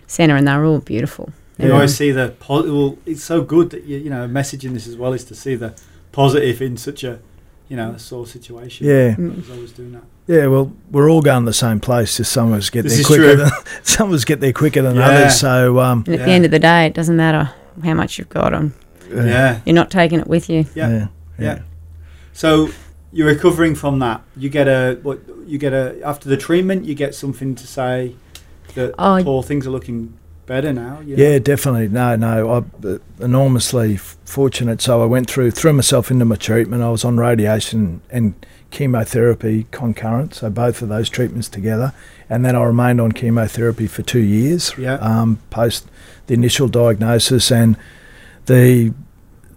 [0.07, 1.33] Centre, and they were all beautiful.
[1.59, 2.99] You were- always see the po- well.
[3.07, 5.74] It's so good that you you know messaging this as well is to see the
[6.12, 7.18] positive in such a
[7.68, 8.87] you know a sore situation.
[8.87, 9.14] Yeah.
[9.14, 9.49] Mm.
[9.51, 10.03] Always doing that.
[10.26, 12.16] Yeah, well, we're all going the same place.
[12.16, 13.51] Just some of us get This there is quicker than
[13.83, 15.07] some of us get there quicker than Yeah.
[15.09, 15.39] others.
[15.41, 16.26] So um, and at Yeah.
[16.26, 17.51] the end of the day, it doesn't matter
[17.85, 18.72] how much you've got on.
[19.11, 19.61] Yeah.
[19.67, 20.67] You're not taking it with you.
[20.75, 20.89] Yeah.
[20.91, 21.07] yeah.
[21.39, 21.59] Yeah.
[22.33, 22.71] So
[23.13, 24.23] you're recovering from that.
[24.37, 25.21] You get a what?
[25.47, 26.85] You get a after the treatment.
[26.85, 28.15] You get something to say
[28.75, 31.01] that Oh, Paul things are looking better now.
[31.01, 31.23] you know?
[31.23, 31.89] Yeah, definitely.
[31.89, 34.81] No, no, I'm uh, enormously f- fortunate.
[34.81, 36.83] So I went through, threw myself into my treatment.
[36.83, 38.35] I was on radiation and
[38.71, 41.93] chemotherapy concurrent, so both of those treatments together.
[42.29, 44.95] And then I remained on chemotherapy for two years Yeah.
[44.95, 45.89] um, post
[46.27, 47.77] the initial diagnosis, and
[48.51, 48.93] the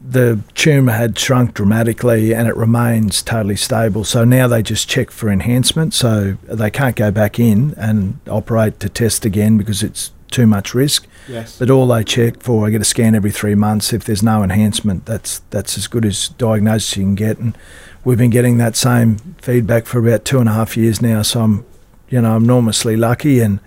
[0.05, 4.03] the tumour had shrunk dramatically, and it remains totally stable.
[4.03, 8.79] So now they just check for enhancement, so they can't go back in and operate
[8.81, 11.07] to test again because it's too much risk.
[11.27, 11.57] Yes.
[11.57, 13.93] But all they check for, I get a scan every three months.
[13.93, 17.37] If there's no enhancement, that's that's as good as diagnosis you can get.
[17.39, 17.57] And
[18.03, 21.21] we've been getting that same feedback for about two and a half years now.
[21.21, 21.65] So I'm,
[22.09, 23.59] you know, enormously lucky and,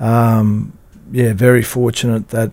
[0.00, 0.76] um,
[1.12, 2.50] yeah, very fortunate that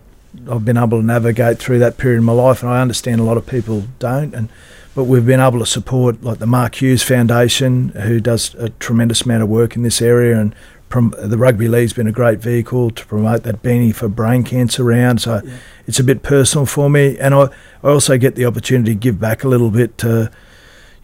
[0.48, 2.62] I've been able to navigate through that period in my life.
[2.62, 4.34] And I understand a lot of people don't.
[4.34, 4.48] And
[4.94, 9.22] but we've been able to support like the Mark Hughes Foundation, who does a tremendous
[9.22, 10.54] amount of work in this area, and
[10.88, 14.82] prom- the rugby league's been a great vehicle to promote that beanie for brain cancer
[14.84, 15.20] round.
[15.20, 15.50] So Yeah.
[15.86, 17.42] it's a bit personal for me, and I,
[17.84, 20.30] I also get the opportunity to give back a little bit to,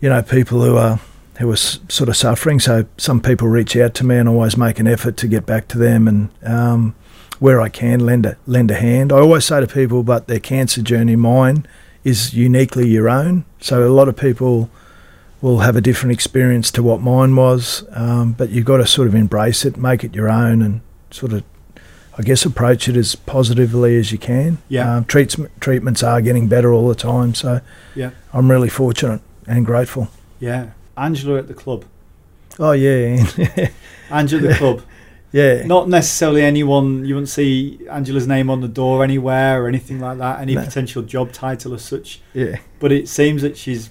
[0.00, 0.98] you know, people who are
[1.38, 2.60] who are s- sort of suffering.
[2.60, 5.44] So some people reach out to me, and I always make an effort to get
[5.44, 6.94] back to them, and um,
[7.42, 9.12] where I can lend a lend a hand.
[9.12, 11.66] I always say to people, but their cancer journey, mine,
[12.04, 13.44] is uniquely your own.
[13.60, 14.70] So a lot of people
[15.40, 19.08] will have a different experience to what mine was, um, but you've got to sort
[19.08, 21.42] of embrace it, make it your own, and sort of,
[22.16, 24.58] I guess, approach it as positively as you can.
[24.68, 24.98] Yeah.
[24.98, 27.60] Um, treats, treatments are getting better all the time, so
[27.96, 28.12] Yeah.
[28.32, 30.06] I'm really fortunate and grateful.
[30.38, 30.70] Yeah.
[30.96, 31.86] Angela at the club.
[32.60, 33.26] Oh yeah,
[34.10, 34.82] Angela at the club.
[35.32, 35.64] Yeah.
[35.66, 40.18] Not necessarily anyone you wouldn't see Angela's name on the door anywhere or anything like
[40.18, 40.40] that.
[40.40, 40.64] Any No.
[40.64, 42.20] potential job title as such.
[42.34, 42.56] yeah.
[42.78, 43.90] But it seems that she's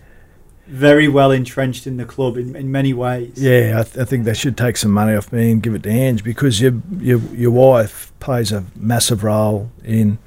[0.67, 3.33] very well entrenched in the club in, in many ways.
[3.35, 5.83] Yeah, I, th- I think they should take some money off me and give it
[5.83, 10.17] to Ange because your your your wife plays a massive role in.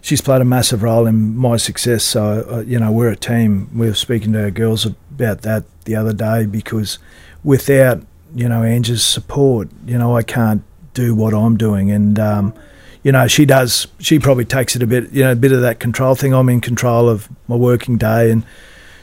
[0.00, 2.02] She's played a massive role in my success.
[2.04, 3.68] So uh, you know we're a team.
[3.74, 6.98] We were speaking to our girls about that the other day because
[7.44, 8.02] without
[8.36, 10.62] you know Angie's support, you know I can't
[10.94, 12.18] do what I'm doing and.
[12.18, 12.54] Um,
[13.02, 13.86] you know, she does.
[14.00, 16.34] She probably takes it a bit, you know, a bit of that control thing.
[16.34, 18.44] I'm in control of my working day, and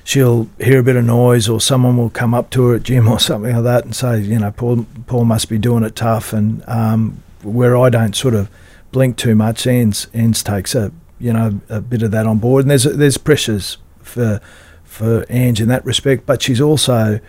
[0.04, 3.08] she'll hear a bit of noise or someone will come up to her at gym
[3.08, 6.34] or something like that and say, you know, Paul, Paul must be doing it tough.
[6.34, 8.50] And um, where I don't sort of
[8.92, 12.66] blink too much, Anne's, Anne's takes a, you know, a bit of that on board.
[12.66, 14.42] And there's, there's pressures for,
[14.84, 17.20] for Ange in that respect, but she's also,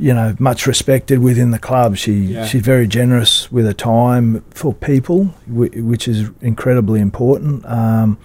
[0.00, 1.96] you know, much respected within the club.
[1.96, 2.46] She Yeah.
[2.46, 7.64] she's very generous with her time for people, which is incredibly important.
[7.66, 8.16] Um,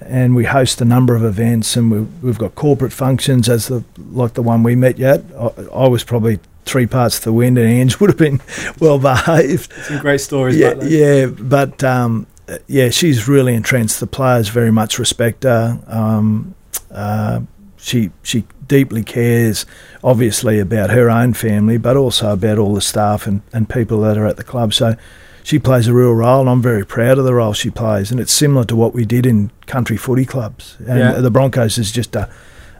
[0.00, 3.82] and we host a number of events, and we, we've got corporate functions as the
[4.12, 5.22] like the one we met yet.
[5.38, 8.40] I, I was probably three parts to the wind, and Ange would have been
[8.80, 9.72] well behaved.
[9.84, 12.26] Some great stories Yeah, yeah, but um,
[12.68, 14.00] yeah, she's really entrenched.
[14.00, 15.78] The players very much respect her.
[15.88, 16.54] Um,
[16.90, 17.40] uh,
[17.82, 19.66] she she deeply cares,
[20.02, 24.16] obviously, about her own family, but also about all the staff and, and people that
[24.16, 24.72] are at the club.
[24.72, 24.94] So
[25.42, 28.10] she plays a real role, and I'm very proud of the role she plays.
[28.12, 30.76] And it's similar to what we did in country footy clubs.
[30.86, 31.12] And Yeah.
[31.20, 32.28] the Broncos is just a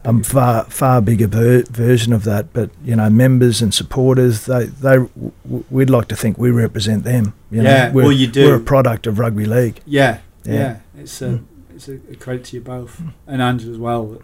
[0.05, 2.53] a far far bigger ver- version of that.
[2.53, 7.03] But you know, members and supporters, they they w- we'd like to think we represent
[7.05, 7.35] them.
[7.51, 7.71] You know?
[7.71, 8.47] Yeah, we're, well, you do.
[8.47, 9.81] We're a product of rugby league.
[9.85, 10.53] Yeah, yeah.
[10.55, 10.77] Yeah.
[11.03, 11.41] It's a
[11.75, 14.23] it's a, a credit to you both and Andrew as well.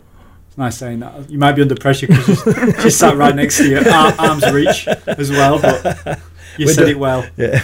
[0.58, 1.30] Nice saying that.
[1.30, 2.42] You might be under pressure because
[2.82, 5.60] she's, sat right next to you, ar- arm's reach as well.
[5.62, 6.18] But
[6.58, 7.24] you We're said do- it well.
[7.36, 7.62] Yeah.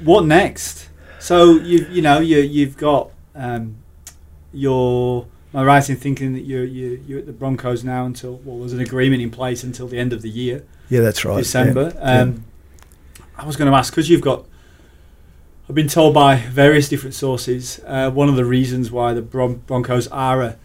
[0.00, 0.90] What next?
[1.20, 3.76] So you you know you you've got um,
[4.52, 5.26] your.
[5.54, 8.58] Am I right in thinking that you're you you're at the Broncos now until well,
[8.58, 11.38] there's an agreement in place until the end of the year, Yeah, that's right.
[11.38, 11.92] December.
[11.94, 12.20] Yeah.
[12.20, 12.44] Um,
[13.38, 14.44] I was going to ask because you've got.
[15.66, 19.62] I've been told by various different sources uh, one of the reasons why the Bron-
[19.66, 20.56] Broncos are a,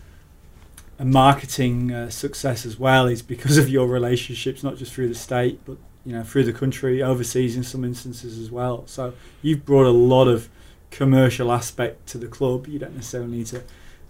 [0.99, 5.15] a marketing uh, success as well is because of your relationships, not just through the
[5.15, 8.83] state, but you know through the country, overseas in some instances as well.
[8.85, 10.49] So you've brought a lot of
[10.91, 12.67] commercial aspect to the club.
[12.67, 13.63] You don't necessarily need to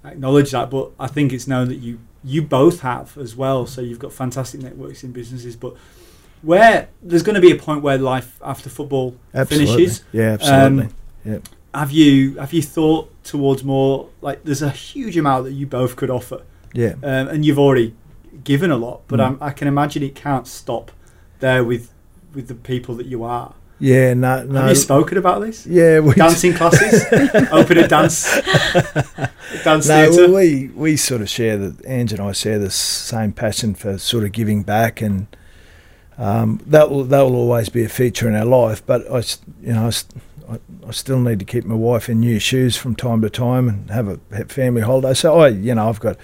[0.03, 3.65] acknowledge that, but I think it's known that you you both have as well.
[3.65, 5.75] So you've got fantastic networks in businesses, but
[6.41, 9.75] where there's going to be a point where life after football absolutely.
[9.75, 10.03] finishes.
[10.11, 10.93] Yeah, absolutely.
[11.25, 15.67] Um, Have you have you thought towards more like there's a huge amount that you
[15.67, 16.41] both could offer,
[16.73, 16.93] yeah.
[17.03, 17.93] um, and you've already
[18.43, 19.37] given a lot, but Mm.
[19.41, 20.91] I can imagine it can't stop
[21.39, 21.91] there with
[22.33, 23.53] with the people that you are.
[23.81, 24.59] Yeah, no, no.
[24.61, 25.65] Have you spoken about this?
[25.65, 27.03] Yeah, we Dancing classes,
[27.51, 28.25] open a dance,
[29.63, 30.31] dance no, theatre.
[30.33, 31.85] we we sort of share that.
[31.85, 35.27] Ange and I share the same passion for sort of giving back, and
[36.17, 38.85] um, that will that will always be a feature in our life.
[38.85, 39.19] But I,
[39.61, 39.87] you know,
[40.49, 43.69] I- I still need to keep my wife in new shoes from time to time
[43.69, 45.13] and have a family holiday.
[45.13, 46.17] So I, you know, I've got,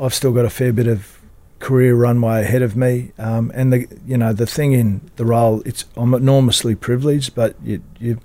[0.00, 1.18] I've still got a fair bit of
[1.60, 3.12] career runway ahead of me.
[3.18, 7.56] Um, and the you know the thing in the role, it's I'm enormously privileged, but
[7.62, 8.18] you you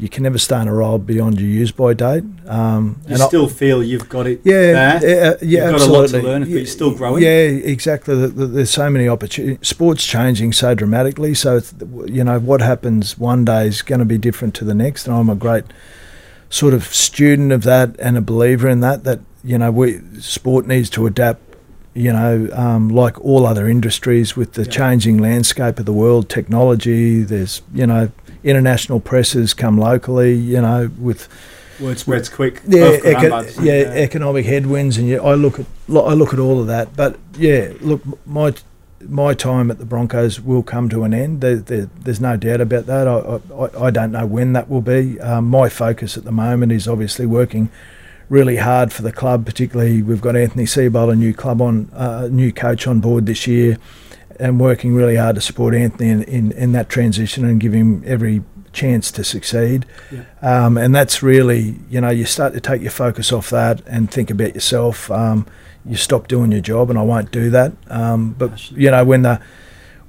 [0.00, 2.22] you can never stay in a role beyond your use by date.
[2.46, 4.54] Um, You and I- still feel you've got it yeah,
[5.00, 5.00] there.
[5.02, 6.30] yeah, yeah, You've got a lot to absolutely.
[6.30, 7.22] learn, but you're still growing.
[7.22, 7.30] Yeah,
[7.74, 8.14] exactly.
[8.14, 9.66] The- the- There's so many opportunities.
[9.66, 11.34] Sports changing so dramatically.
[11.34, 11.74] So it's,
[12.06, 15.16] you know what happens one day is going to be different to the next, and
[15.16, 15.64] I'm a great
[16.48, 19.02] sort of student of that and a believer in that.
[19.02, 21.42] That you know, we sport needs to adapt.
[21.94, 24.68] You know, um, like all other industries, with the Yeah.
[24.70, 27.22] changing landscape of the world, technology.
[27.22, 28.10] There's you know
[28.44, 30.34] international presses come locally.
[30.34, 31.28] You know, with
[31.80, 32.60] Word spreads quick.
[32.68, 36.12] yeah, both good and eco- doesn't yeah, economic headwinds, and yeah, I look at I
[36.14, 36.94] look at all of that.
[36.94, 38.54] But yeah, look, my
[39.08, 41.40] my time at the Broncos will come to an end.
[41.40, 43.08] There, there, there's no doubt about that.
[43.08, 45.18] I, I, I don't know when that will be.
[45.20, 47.70] Um, my focus at the moment is obviously working
[48.28, 49.46] really hard for the club.
[49.46, 53.46] Particularly, we've got Anthony Seibold, a new club on, uh, new coach on board this
[53.46, 53.78] year,
[54.38, 58.02] and working really hard to support Anthony in, in, in that transition and give him
[58.06, 59.86] every chance to succeed.
[60.10, 60.24] Yeah.
[60.42, 64.10] Um, and that's really, you know, you start to take your focus off that and
[64.10, 65.10] think about yourself.
[65.10, 65.46] Um,
[65.84, 67.72] you stop doing your job, and I won't do that.
[67.88, 69.40] Um, but you know, when the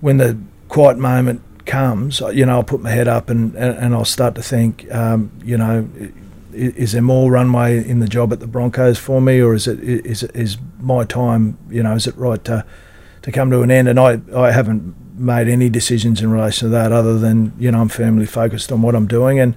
[0.02, 3.94] when the quiet moment comes, you know, I'll put my head up and, and, and
[3.94, 5.88] I'll start to think, um, you know,
[6.54, 9.80] is there more runway in the job at the Broncos for me, or is it
[9.80, 11.58] is is my time?
[11.70, 12.66] You know, is it right to
[13.22, 13.88] to come to an end?
[13.88, 17.82] And I I haven't made any decisions in relation to that, other than you know
[17.82, 19.56] I'm firmly focused on what I'm doing and.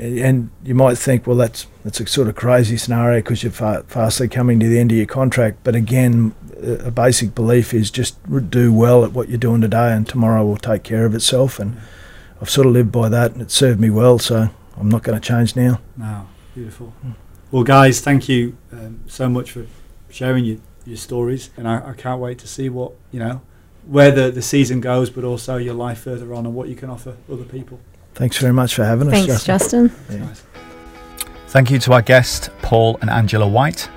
[0.00, 3.84] And you might think, well, that's that's a sort of crazy scenario because you're fa-
[3.88, 5.58] fastly coming to the end of your contract.
[5.64, 8.16] But again, a basic belief is just
[8.48, 11.58] do well at what you're doing today, and tomorrow will take care of itself.
[11.58, 11.76] And
[12.40, 14.20] I've sort of lived by that, and it served me well.
[14.20, 15.80] So I'm not going to change now.
[15.96, 16.92] No, beautiful.
[17.50, 19.66] Well, guys, thank you um, so much for
[20.10, 23.40] sharing your, your stories, and I, I can't wait to see what you know,
[23.86, 26.90] where the, the season goes, but also your life further on and what you can
[26.90, 27.80] offer other people.
[28.14, 29.14] Thanks very much for having us.
[29.14, 29.88] Thanks, Justin.
[29.88, 30.18] Justin.
[30.20, 30.26] Yeah.
[30.26, 30.44] Nice.
[31.48, 33.88] Thank you to our guest, Paul and Angela White.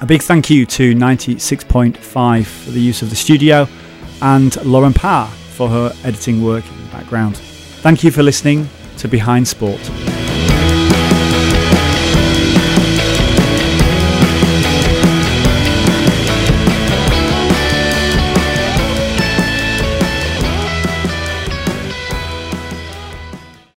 [0.00, 3.68] A big thank you to 96.5 for the use of the studio,
[4.22, 7.36] and Lauren Parr for her editing work in the background.
[7.36, 8.68] Thank you for listening
[9.00, 10.19] to Behind Sport.